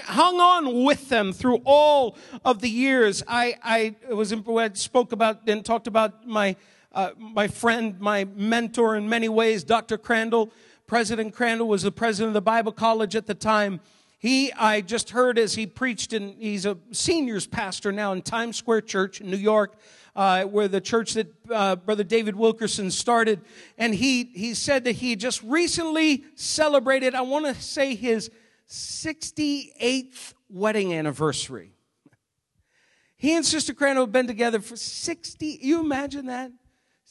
[0.06, 3.24] hung on with them through all of the years.
[3.28, 6.56] I, I was I spoke about and talked about my
[6.92, 9.98] uh, my friend, my mentor in many ways, Dr.
[9.98, 10.52] Crandall.
[10.88, 13.80] President Crandall was the president of the Bible College at the time.
[14.18, 18.58] He, I just heard as he preached, and he's a seniors pastor now in Times
[18.58, 19.78] Square Church in New York,
[20.16, 23.42] uh, where the church that uh, Brother David Wilkerson started.
[23.78, 28.30] And he, he said that he just recently celebrated, I want to say his
[28.68, 31.72] 68th wedding anniversary.
[33.16, 36.52] He and Sister Crandall have been together for 60, you imagine that?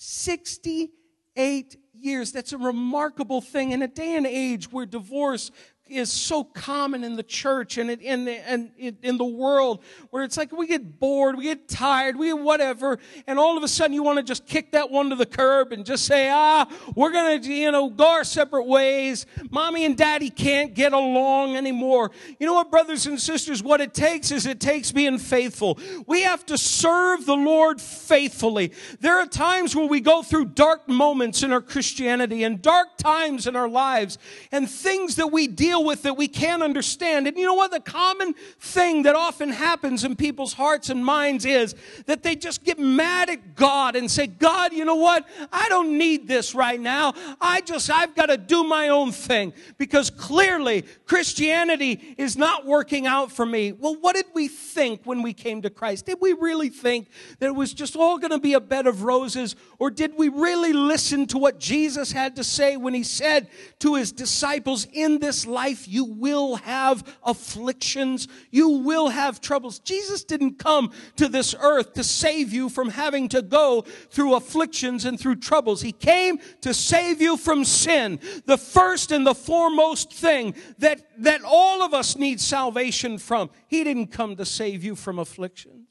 [0.00, 2.30] 68 years.
[2.32, 5.50] That's a remarkable thing in a day and age where divorce
[5.88, 10.36] is so common in the church and in, in, in, in the world where it's
[10.36, 13.92] like we get bored, we get tired, we get whatever, and all of a sudden
[13.92, 17.12] you want to just kick that one to the curb and just say, ah, we're
[17.12, 19.26] going to, you know, go our separate ways.
[19.50, 22.10] Mommy and daddy can't get along anymore.
[22.38, 23.62] You know what, brothers and sisters?
[23.62, 25.78] What it takes is it takes being faithful.
[26.06, 28.72] We have to serve the Lord faithfully.
[29.00, 33.46] There are times where we go through dark moments in our Christianity and dark times
[33.46, 34.18] in our lives
[34.52, 37.26] and things that we deal deal with that we can't understand.
[37.26, 37.70] And you know what?
[37.70, 41.74] The common thing that often happens in people's hearts and minds is
[42.06, 45.26] that they just get mad at God and say, God, you know what?
[45.52, 47.14] I don't need this right now.
[47.40, 53.06] I just, I've got to do my own thing because clearly Christianity is not working
[53.06, 53.72] out for me.
[53.72, 56.06] Well, what did we think when we came to Christ?
[56.06, 59.02] Did we really think that it was just all going to be a bed of
[59.02, 59.56] roses?
[59.78, 63.48] Or did we really listen to what Jesus had to say when he said
[63.80, 69.78] to his disciples, in this life, life you will have afflictions, you will have troubles.
[69.78, 75.04] Jesus didn't come to this earth to save you from having to go through afflictions
[75.04, 75.82] and through troubles.
[75.82, 81.42] He came to save you from sin, the first and the foremost thing that, that
[81.44, 83.50] all of us need salvation from.
[83.66, 85.88] He didn't come to save you from afflictions.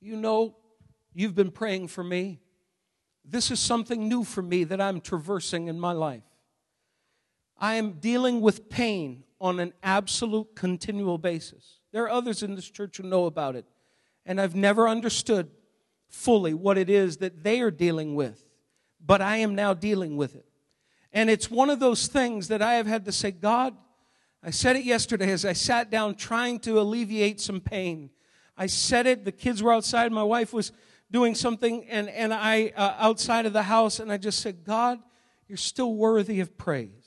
[0.00, 0.56] You know,
[1.12, 2.40] you've been praying for me.
[3.24, 6.22] This is something new for me that I'm traversing in my life.
[7.58, 11.78] I am dealing with pain on an absolute continual basis.
[11.92, 13.64] There are others in this church who know about it,
[14.24, 15.50] and I've never understood
[16.08, 18.44] fully what it is that they are dealing with,
[19.04, 20.46] but I am now dealing with it.
[21.12, 23.74] And it's one of those things that I have had to say, God,
[24.42, 28.10] I said it yesterday as I sat down trying to alleviate some pain.
[28.56, 30.72] I said it, the kids were outside, my wife was
[31.10, 35.00] doing something, and, and I, uh, outside of the house, and I just said, God,
[35.48, 36.97] you're still worthy of praise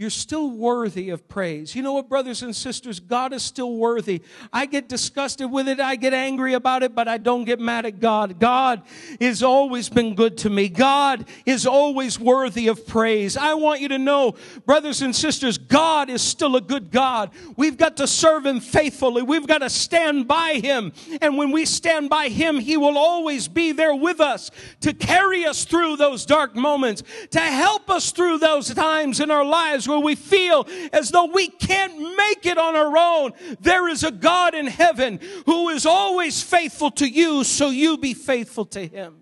[0.00, 1.74] you're still worthy of praise.
[1.74, 3.00] You know what, brothers and sisters?
[3.00, 4.22] God is still worthy.
[4.50, 5.78] I get disgusted with it.
[5.78, 8.40] I get angry about it, but I don't get mad at God.
[8.40, 8.80] God
[9.20, 10.70] has always been good to me.
[10.70, 13.36] God is always worthy of praise.
[13.36, 17.30] I want you to know, brothers and sisters, God is still a good God.
[17.58, 19.20] We've got to serve Him faithfully.
[19.20, 20.94] We've got to stand by Him.
[21.20, 25.44] And when we stand by Him, He will always be there with us to carry
[25.44, 29.98] us through those dark moments, to help us through those times in our lives where
[29.98, 34.54] we feel as though we can't make it on our own, there is a God
[34.54, 39.16] in heaven who is always faithful to you, so you be faithful to him.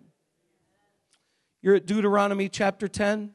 [1.62, 3.34] You're at Deuteronomy chapter 10.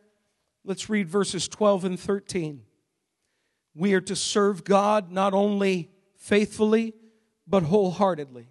[0.64, 2.62] Let's read verses 12 and 13.
[3.76, 6.94] We are to serve God not only faithfully,
[7.46, 8.48] but wholeheartedly.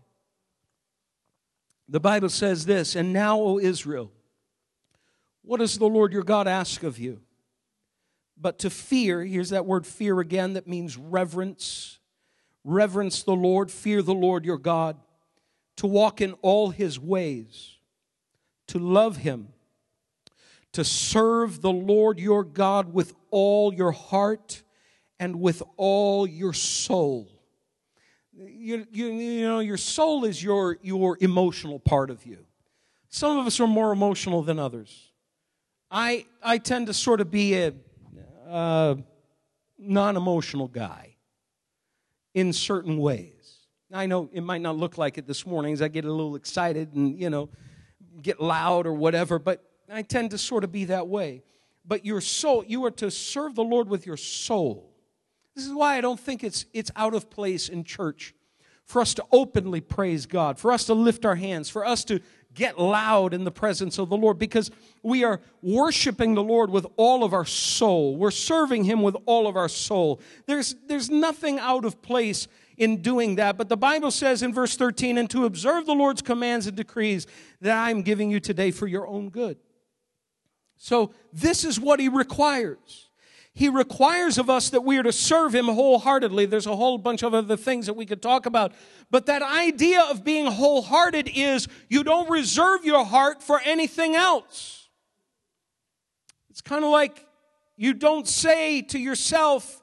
[1.89, 4.11] The Bible says this, and now, O Israel,
[5.43, 7.21] what does the Lord your God ask of you?
[8.43, 12.01] But to fear, here's that word fear again, that means reverence.
[12.65, 14.97] Reverence the Lord, fear the Lord your God,
[15.77, 17.77] to walk in all his ways,
[18.69, 19.49] to love him,
[20.73, 24.63] to serve the Lord your God with all your heart
[25.19, 27.29] and with all your soul.
[28.33, 32.45] You, you, you know, your soul is your, your emotional part of you.
[33.09, 35.11] Some of us are more emotional than others.
[35.91, 37.75] I, I tend to sort of be a
[38.53, 38.97] uh,
[39.79, 41.17] non emotional guy
[42.35, 43.59] in certain ways.
[43.93, 46.35] I know it might not look like it this morning as I get a little
[46.35, 47.51] excited and, you know,
[48.23, 51.43] get loud or whatever, but I tend to sort of be that way.
[51.85, 54.95] But your soul, you are to serve the Lord with your soul.
[55.55, 58.35] This is why I don't think it's, it's out of place in church
[58.85, 62.21] for us to openly praise God, for us to lift our hands, for us to
[62.55, 64.71] get loud in the presence of the Lord because
[65.03, 68.17] we are worshiping the Lord with all of our soul.
[68.17, 70.21] We're serving Him with all of our soul.
[70.47, 73.57] There's, there's nothing out of place in doing that.
[73.57, 77.27] But the Bible says in verse 13, and to observe the Lord's commands and decrees
[77.61, 79.57] that I'm giving you today for your own good.
[80.77, 83.11] So this is what He requires.
[83.55, 86.47] He requires of us that we are to serve Him wholeheartedly.
[86.47, 88.73] There's a whole bunch of other things that we could talk about.
[89.11, 94.89] But that idea of being wholehearted is you don't reserve your heart for anything else.
[96.49, 97.27] It's kind of like
[97.77, 99.82] you don't say to yourself,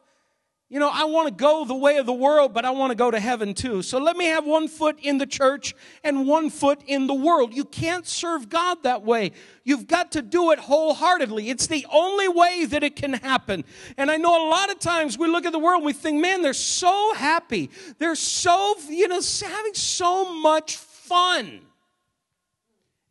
[0.71, 2.95] you know, I want to go the way of the world, but I want to
[2.95, 3.81] go to heaven too.
[3.81, 7.55] So let me have one foot in the church and one foot in the world.
[7.55, 9.31] You can't serve God that way.
[9.63, 11.49] You've got to do it wholeheartedly.
[11.49, 13.65] It's the only way that it can happen.
[13.97, 16.21] And I know a lot of times we look at the world and we think,
[16.21, 17.71] man, they're so happy.
[17.97, 21.61] They're so, you know, having so much fun.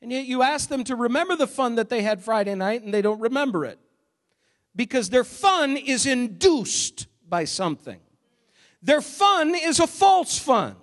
[0.00, 2.94] And yet you ask them to remember the fun that they had Friday night and
[2.94, 3.80] they don't remember it.
[4.76, 8.00] Because their fun is induced by something.
[8.82, 10.76] Their fun is a false fun.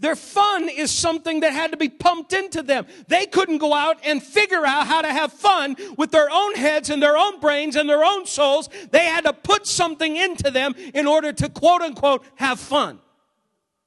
[0.00, 2.86] Their fun is something that had to be pumped into them.
[3.08, 6.88] They couldn't go out and figure out how to have fun with their own heads
[6.88, 8.68] and their own brains and their own souls.
[8.92, 13.00] They had to put something into them in order to quote unquote have fun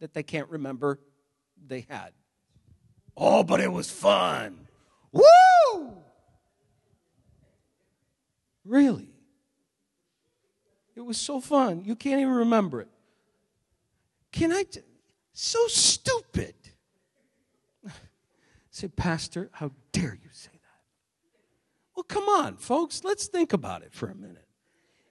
[0.02, 1.00] that they can't remember
[1.66, 2.12] they had.
[3.16, 4.68] Oh, but it was fun.
[5.14, 5.94] Woo!
[8.66, 9.11] Really?
[11.02, 11.82] It was so fun.
[11.84, 12.88] You can't even remember it.
[14.32, 14.62] Can I?
[14.70, 14.82] T-
[15.34, 16.54] so stupid.
[18.70, 20.84] say, Pastor, how dare you say that?
[21.96, 23.04] Well, come on, folks.
[23.04, 24.46] Let's think about it for a minute.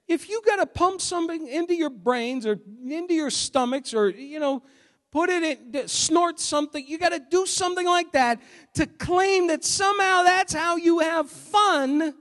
[0.07, 4.39] If you got to pump something into your brains or into your stomachs or, you
[4.39, 4.63] know,
[5.11, 8.41] put it in, snort something, you got to do something like that
[8.75, 12.15] to claim that somehow that's how you have fun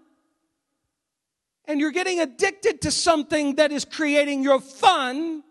[1.69, 5.43] and you're getting addicted to something that is creating your fun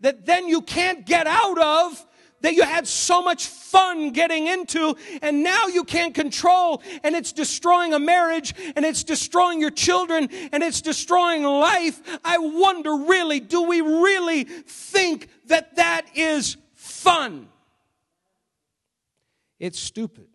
[0.00, 2.06] that then you can't get out of
[2.42, 7.32] that you had so much fun getting into and now you can't control and it's
[7.32, 12.00] destroying a marriage and it's destroying your children and it's destroying life.
[12.24, 17.48] I wonder really, do we really think that that is fun?
[19.58, 20.28] It's stupid.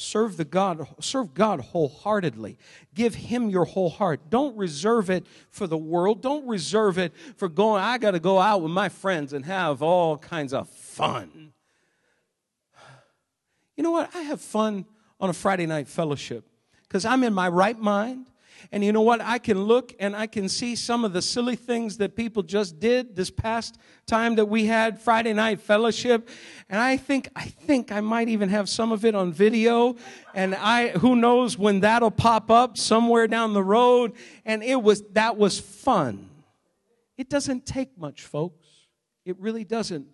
[0.00, 2.56] Serve the God, serve God wholeheartedly.
[2.94, 4.30] Give Him your whole heart.
[4.30, 6.22] Don't reserve it for the world.
[6.22, 9.82] Don't reserve it for going, I got to go out with my friends and have
[9.82, 11.52] all kinds of fun.
[13.76, 14.14] You know what?
[14.14, 14.86] I have fun
[15.18, 16.44] on a Friday night fellowship
[16.82, 18.26] because I'm in my right mind.
[18.72, 19.20] And you know what?
[19.20, 22.78] I can look and I can see some of the silly things that people just
[22.80, 26.28] did this past time that we had Friday night fellowship.
[26.68, 29.96] And I think, I think I might even have some of it on video.
[30.34, 34.12] And I, who knows when that'll pop up somewhere down the road.
[34.44, 36.28] And it was, that was fun.
[37.16, 38.66] It doesn't take much, folks.
[39.24, 40.06] It really doesn't.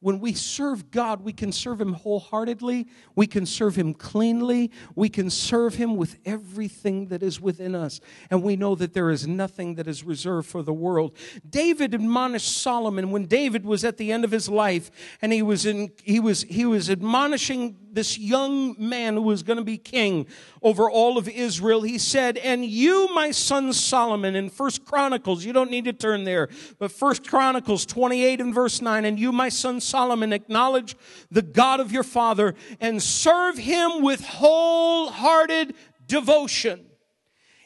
[0.00, 2.86] When we serve God, we can serve Him wholeheartedly.
[3.16, 4.70] We can serve Him cleanly.
[4.94, 8.00] We can serve Him with everything that is within us.
[8.30, 11.16] And we know that there is nothing that is reserved for the world.
[11.48, 14.90] David admonished Solomon when David was at the end of his life
[15.20, 19.56] and he was, in, he was, he was admonishing this young man who was going
[19.56, 20.24] to be king
[20.62, 21.82] over all of Israel.
[21.82, 26.22] He said, And you, my son Solomon, in First Chronicles, you don't need to turn
[26.22, 30.94] there, but First Chronicles 28 and verse 9, and you, my son Solomon, acknowledge
[31.28, 35.74] the God of your father and serve him with wholehearted
[36.06, 36.84] devotion.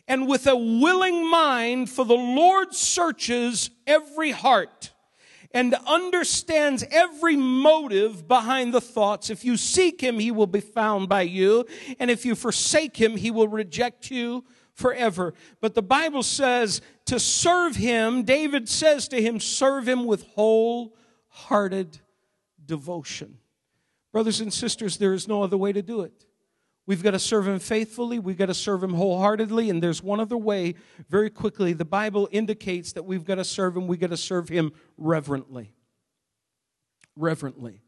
[0.09, 4.93] and with a willing mind, for the Lord searches every heart
[5.55, 9.31] and understands every motive behind the thoughts.
[9.31, 11.67] If you seek him, he will be found by you.
[11.99, 14.45] And if you forsake him, he will reject you
[14.75, 15.35] forever.
[15.61, 21.99] But the Bible says to serve him, David says to him, serve him with wholehearted
[22.65, 23.39] devotion.
[24.13, 26.27] Brothers and sisters, there is no other way to do it.
[26.93, 28.19] We've got to serve him faithfully.
[28.19, 29.71] We've got to serve him wholeheartedly.
[29.71, 30.75] And there's one other way,
[31.09, 31.73] very quickly.
[31.73, 33.87] The Bible indicates that we've got to serve him.
[33.87, 35.73] We've got to serve him reverently.
[37.17, 37.81] Reverently.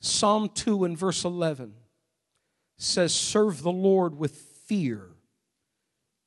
[0.00, 1.72] Psalm 2 and verse 11
[2.76, 4.32] says, Serve the Lord with
[4.66, 5.06] fear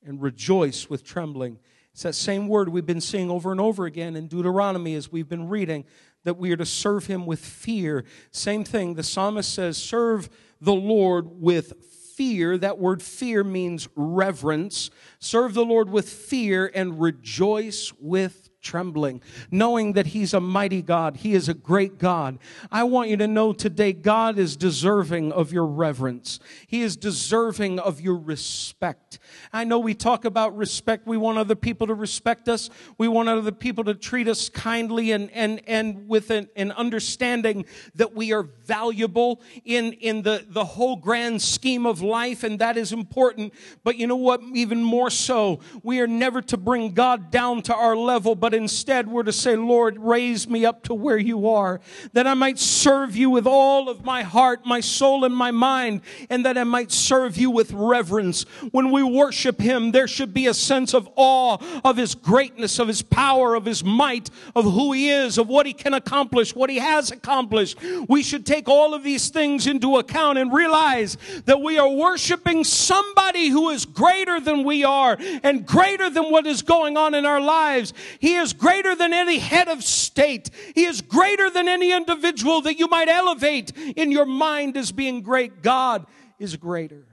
[0.04, 1.60] and rejoice with trembling.
[1.92, 5.28] It's that same word we've been seeing over and over again in Deuteronomy as we've
[5.28, 5.84] been reading
[6.24, 8.04] that we are to serve him with fear.
[8.32, 10.28] Same thing, the psalmist says, Serve
[10.60, 11.74] the Lord with
[12.22, 12.56] fear.
[12.56, 14.90] That word fear means reverence.
[15.18, 21.18] Serve the Lord with fear and rejoice with trembling, knowing that He's a mighty God.
[21.18, 22.38] He is a great God.
[22.70, 26.38] I want you to know today God is deserving of your reverence.
[26.66, 29.18] He is deserving of your respect.
[29.52, 31.06] I know we talk about respect.
[31.06, 32.70] We want other people to respect us.
[32.96, 37.66] We want other people to treat us kindly and, and, and with an, an understanding
[37.96, 42.76] that we are valuable in, in the, the whole grand scheme of life, and that
[42.76, 43.52] is important.
[43.82, 44.40] But you know what?
[44.54, 48.58] Even more so, we are never to bring God down to our level, but but
[48.58, 51.80] instead we're to say, Lord, raise me up to where you are,
[52.12, 56.02] that I might serve you with all of my heart, my soul, and my mind,
[56.28, 58.42] and that I might serve you with reverence.
[58.70, 62.88] When we worship him, there should be a sense of awe of his greatness, of
[62.88, 66.68] his power, of his might, of who he is, of what he can accomplish, what
[66.68, 67.78] he has accomplished.
[68.06, 72.64] We should take all of these things into account and realize that we are worshiping
[72.64, 77.24] somebody who is greater than we are and greater than what is going on in
[77.24, 77.94] our lives.
[78.18, 80.50] He is greater than any head of state.
[80.74, 85.22] He is greater than any individual that you might elevate in your mind as being
[85.22, 85.62] great.
[85.62, 86.06] God
[86.38, 87.06] is greater.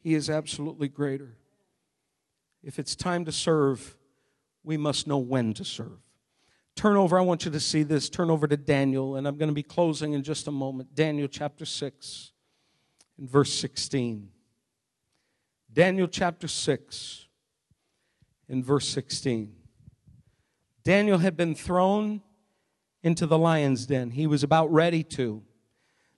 [0.00, 1.36] He is absolutely greater.
[2.62, 3.96] If it's time to serve,
[4.64, 6.00] we must know when to serve.
[6.76, 8.08] Turn over, I want you to see this.
[8.10, 10.94] Turn over to Daniel, and I'm going to be closing in just a moment.
[10.94, 12.32] Daniel chapter 6
[13.18, 14.28] and verse 16.
[15.72, 17.26] Daniel chapter 6
[18.48, 19.54] and verse 16.
[20.84, 22.20] Daniel had been thrown
[23.02, 24.10] into the lion's den.
[24.10, 25.42] He was about ready to.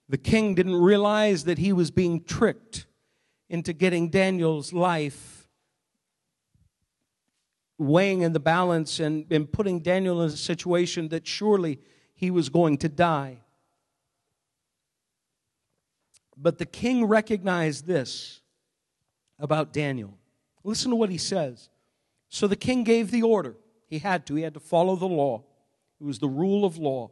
[0.09, 2.85] The king didn't realize that he was being tricked
[3.49, 5.47] into getting Daniel's life
[7.77, 11.79] weighing in the balance and, and putting Daniel in a situation that surely
[12.15, 13.39] he was going to die.
[16.35, 18.41] But the king recognized this
[19.39, 20.17] about Daniel.
[20.63, 21.69] Listen to what he says.
[22.29, 23.55] So the king gave the order
[23.87, 24.35] he had to.
[24.35, 25.43] He had to follow the law.
[25.99, 27.11] It was the rule of law.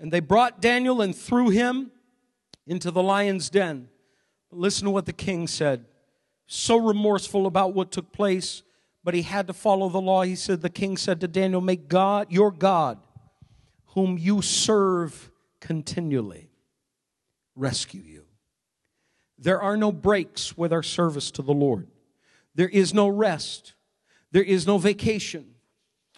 [0.00, 1.90] And they brought Daniel and threw him
[2.66, 3.88] into the lion's den.
[4.50, 5.86] Listen to what the king said.
[6.46, 8.62] So remorseful about what took place,
[9.04, 10.22] but he had to follow the law.
[10.22, 12.98] He said, The king said to Daniel, May God, your God,
[13.86, 16.50] whom you serve continually,
[17.54, 18.24] rescue you.
[19.38, 21.86] There are no breaks with our service to the Lord.
[22.54, 23.74] There is no rest.
[24.32, 25.49] There is no vacation.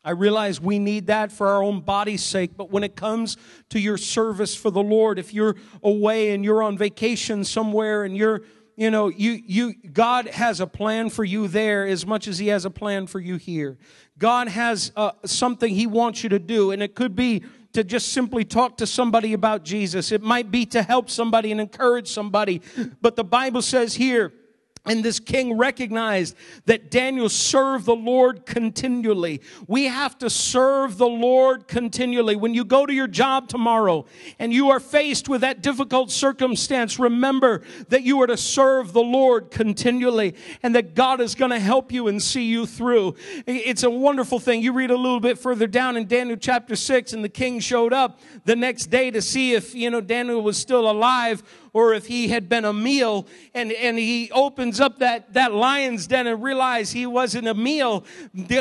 [0.04, 3.36] I realize we need that for our own body's sake, but when it comes
[3.70, 8.16] to your service for the Lord, if you're away and you're on vacation somewhere and
[8.16, 8.42] you're,
[8.76, 12.48] you know, you, you, God has a plan for you there as much as He
[12.48, 13.78] has a plan for you here.
[14.18, 18.12] God has uh, something He wants you to do, and it could be to just
[18.12, 20.10] simply talk to somebody about Jesus.
[20.10, 22.60] It might be to help somebody and encourage somebody,
[23.00, 24.32] but the Bible says here,
[24.84, 26.34] and this king recognized
[26.66, 29.40] that Daniel served the Lord continually.
[29.68, 32.34] We have to serve the Lord continually.
[32.34, 34.06] When you go to your job tomorrow
[34.40, 39.02] and you are faced with that difficult circumstance, remember that you are to serve the
[39.02, 43.14] Lord continually and that God is going to help you and see you through.
[43.46, 44.62] It's a wonderful thing.
[44.62, 47.92] You read a little bit further down in Daniel chapter 6 and the king showed
[47.92, 52.06] up the next day to see if, you know, Daniel was still alive or if
[52.06, 56.42] he had been a meal and, and he opens up that, that lion's den and
[56.42, 58.04] realized he wasn't a meal.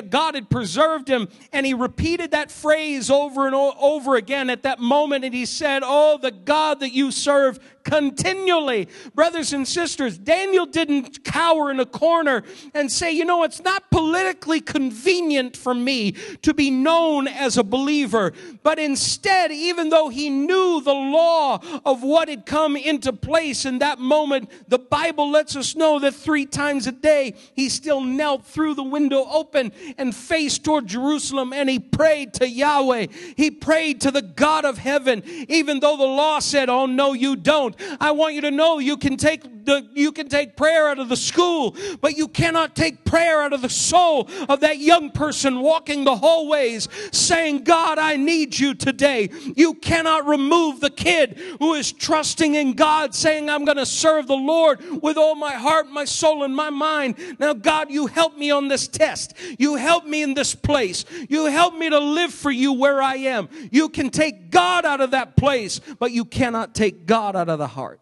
[0.09, 4.80] God had preserved him and he repeated that phrase over and over again at that
[4.80, 8.88] moment and he said, Oh, the God that you serve continually.
[9.16, 12.43] Brothers and sisters, Daniel didn't cower in a corner
[12.74, 17.64] and say, you know, it's not politically convenient for me to be known as a
[17.64, 18.34] believer.
[18.64, 23.66] But instead, even though he knew the law of what had come into into place
[23.66, 27.99] in that moment, the Bible lets us know that three times a day he still
[28.02, 33.08] knelt through the window open and faced toward Jerusalem and he prayed to Yahweh.
[33.36, 37.36] He prayed to the God of heaven, even though the law said, Oh no, you
[37.36, 37.76] don't.
[37.99, 41.10] I want you to know you can take the, you can take prayer out of
[41.10, 45.62] the school, but you cannot take prayer out of the soul of that young person
[45.62, 49.30] walking the hallways saying, God, I need you today.
[49.56, 54.28] You cannot remove the kid who is trusting in God, saying, I'm going to serve
[54.28, 57.16] the Lord with all my heart, my soul, and my mind.
[57.39, 59.34] Now, God, you help me on this test.
[59.58, 61.06] You help me in this place.
[61.30, 63.50] You help me to live for you where I am.
[63.72, 67.58] You can take God out of that place, but you cannot take God out of
[67.58, 68.00] the heart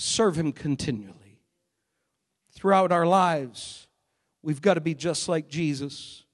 [0.00, 1.40] serve Him continually.
[2.52, 3.86] Throughout our lives,
[4.42, 6.24] we've got to be just like Jesus.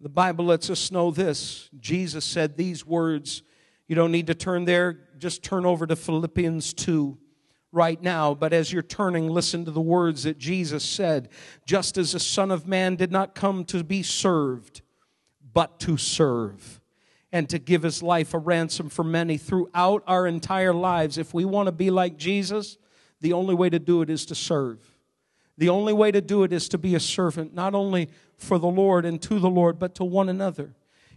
[0.00, 1.68] The Bible lets us know this.
[1.80, 3.42] Jesus said these words.
[3.86, 7.18] You don't need to turn there, just turn over to Philippians 2
[7.72, 8.34] right now.
[8.34, 11.28] But as you're turning, listen to the words that Jesus said.
[11.66, 14.82] Just as the Son of Man did not come to be served,
[15.52, 16.80] but to serve
[17.32, 21.18] and to give his life a ransom for many throughout our entire lives.
[21.18, 22.78] If we want to be like Jesus,
[23.20, 24.78] the only way to do it is to serve.
[25.58, 28.68] The only way to do it is to be a servant, not only for the
[28.68, 30.74] Lord and to the Lord, but to one another.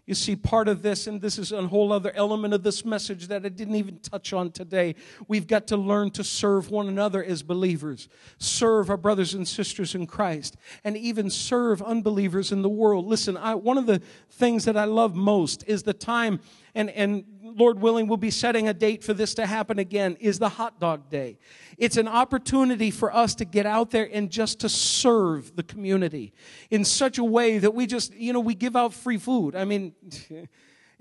[0.07, 3.27] You see, part of this, and this is a whole other element of this message
[3.27, 4.95] that I didn't even touch on today.
[5.27, 9.93] We've got to learn to serve one another as believers, serve our brothers and sisters
[9.93, 13.05] in Christ, and even serve unbelievers in the world.
[13.05, 16.39] Listen, I, one of the things that I love most is the time,
[16.73, 17.23] and, and
[17.55, 20.79] Lord willing, we'll be setting a date for this to happen again, is the hot
[20.79, 21.37] dog day.
[21.77, 26.33] It's an opportunity for us to get out there and just to serve the community
[26.69, 29.55] in such a way that we just, you know, we give out free food.
[29.55, 29.93] I mean,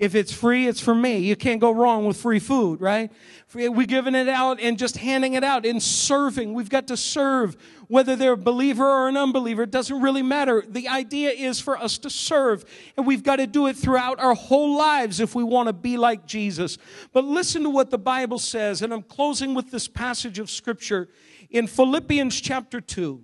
[0.01, 1.19] If it's free, it's for me.
[1.19, 3.13] You can't go wrong with free food, right?
[3.53, 6.55] We're giving it out and just handing it out and serving.
[6.55, 7.55] We've got to serve
[7.87, 9.65] whether they're a believer or an unbeliever.
[9.65, 10.65] It doesn't really matter.
[10.67, 12.65] The idea is for us to serve
[12.97, 15.99] and we've got to do it throughout our whole lives if we want to be
[15.99, 16.79] like Jesus.
[17.13, 21.11] But listen to what the Bible says and I'm closing with this passage of scripture
[21.51, 23.23] in Philippians chapter 2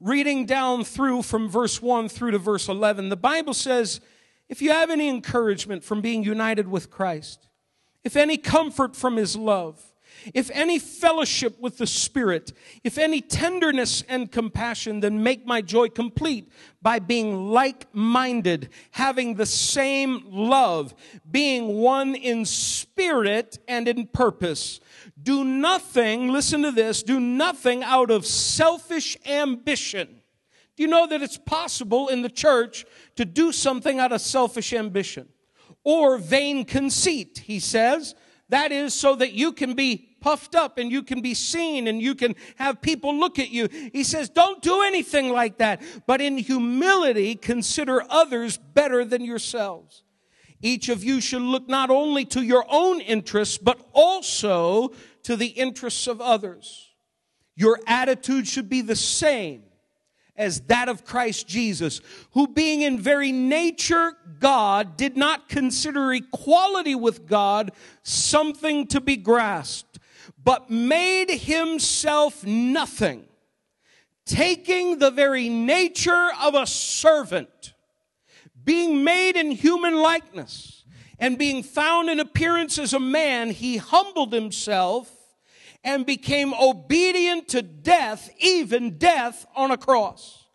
[0.00, 4.00] reading down through from verse 1 through to verse 11, the Bible says,
[4.48, 7.48] if you have any encouragement from being united with Christ,
[8.04, 9.92] if any comfort from his love,
[10.34, 15.88] if any fellowship with the Spirit, if any tenderness and compassion, then make my joy
[15.88, 20.94] complete by being like minded, having the same love,
[21.30, 24.80] being one in spirit and in purpose.
[25.22, 30.17] Do nothing, listen to this, do nothing out of selfish ambition
[30.78, 34.72] do you know that it's possible in the church to do something out of selfish
[34.72, 35.26] ambition
[35.82, 37.42] or vain conceit?
[37.44, 38.14] He says.
[38.50, 42.00] That is so that you can be puffed up and you can be seen and
[42.00, 43.68] you can have people look at you.
[43.92, 50.04] He says, don't do anything like that, but in humility consider others better than yourselves.
[50.62, 54.92] Each of you should look not only to your own interests, but also
[55.24, 56.88] to the interests of others.
[57.56, 59.64] Your attitude should be the same
[60.38, 66.94] as that of Christ Jesus, who being in very nature God, did not consider equality
[66.94, 67.72] with God
[68.04, 69.98] something to be grasped,
[70.42, 73.24] but made himself nothing,
[74.24, 77.74] taking the very nature of a servant,
[78.64, 80.84] being made in human likeness,
[81.18, 85.17] and being found in appearance as a man, he humbled himself
[85.84, 90.46] and became obedient to death, even death on a cross.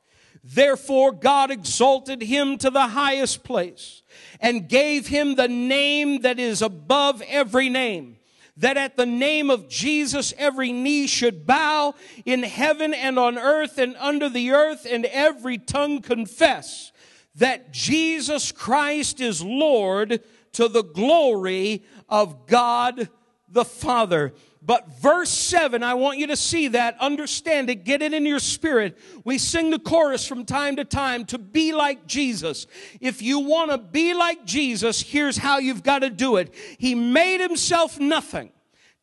[0.44, 4.02] Therefore, God exalted him to the highest place
[4.42, 8.18] and gave him the name that is above every name.
[8.58, 11.96] That at the name of Jesus, every knee should bow
[12.26, 16.92] in heaven and on earth and under the earth, and every tongue confess
[17.36, 20.22] that Jesus Christ is Lord
[20.52, 23.10] to the glory of God
[23.50, 24.34] the Father.
[24.66, 28.40] But verse 7, I want you to see that, understand it, get it in your
[28.40, 28.98] spirit.
[29.26, 32.66] We sing the chorus from time to time to be like Jesus.
[33.02, 36.54] If you want to be like Jesus, here's how you've got to do it.
[36.78, 38.52] He made himself nothing,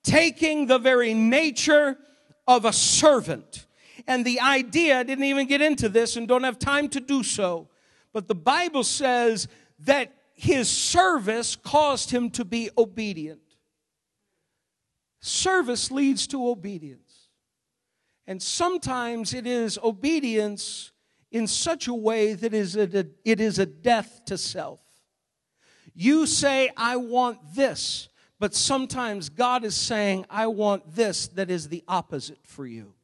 [0.03, 1.99] taking the very nature
[2.49, 3.67] of a servant.
[4.07, 7.23] And the idea, I didn't even get into this and don't have time to do
[7.23, 7.69] so,
[8.15, 9.47] but the Bible says
[9.81, 13.50] that his service caused him to be obedient.
[15.21, 17.29] Service leads to obedience.
[18.27, 20.93] And sometimes it is obedience
[21.31, 24.81] in such a way that it is a death to self.
[25.95, 28.09] You say, I want this,
[28.41, 32.95] But sometimes God is saying, I want this that is the opposite for you.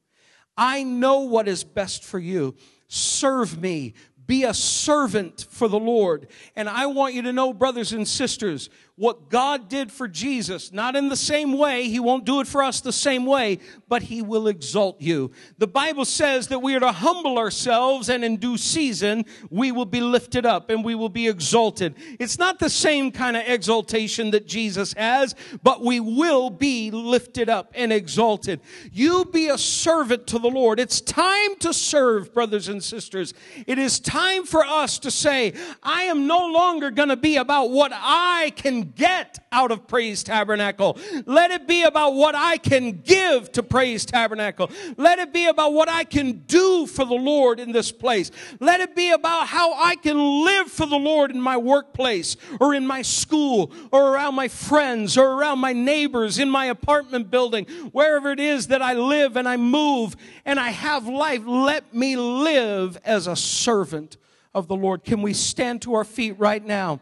[0.56, 2.56] I know what is best for you.
[2.88, 3.92] Serve me.
[4.26, 6.28] Be a servant for the Lord.
[6.56, 10.96] And I want you to know, brothers and sisters, what God did for Jesus, not
[10.96, 14.22] in the same way, He won't do it for us the same way, but He
[14.22, 15.32] will exalt you.
[15.58, 19.84] The Bible says that we are to humble ourselves and in due season we will
[19.84, 21.94] be lifted up and we will be exalted.
[22.18, 27.50] It's not the same kind of exaltation that Jesus has, but we will be lifted
[27.50, 28.60] up and exalted.
[28.92, 30.80] You be a servant to the Lord.
[30.80, 33.34] It's time to serve, brothers and sisters.
[33.66, 37.70] It is time for us to say, I am no longer going to be about
[37.70, 38.54] what I
[38.94, 40.98] get out of Praise Tabernacle.
[41.24, 44.70] Let it be about what I can give to Praise Tabernacle.
[44.96, 48.30] Let it be about what I can do for the Lord in this place.
[48.60, 52.74] Let it be about how I can live for the Lord in my workplace or
[52.74, 57.66] in my school or around my friends or around my neighbors in my apartment building,
[57.92, 61.42] wherever it is that I live and I move and I have life.
[61.46, 64.16] Let me live as a servant
[64.54, 65.04] of the Lord.
[65.04, 67.00] Can we stand to our feet right now?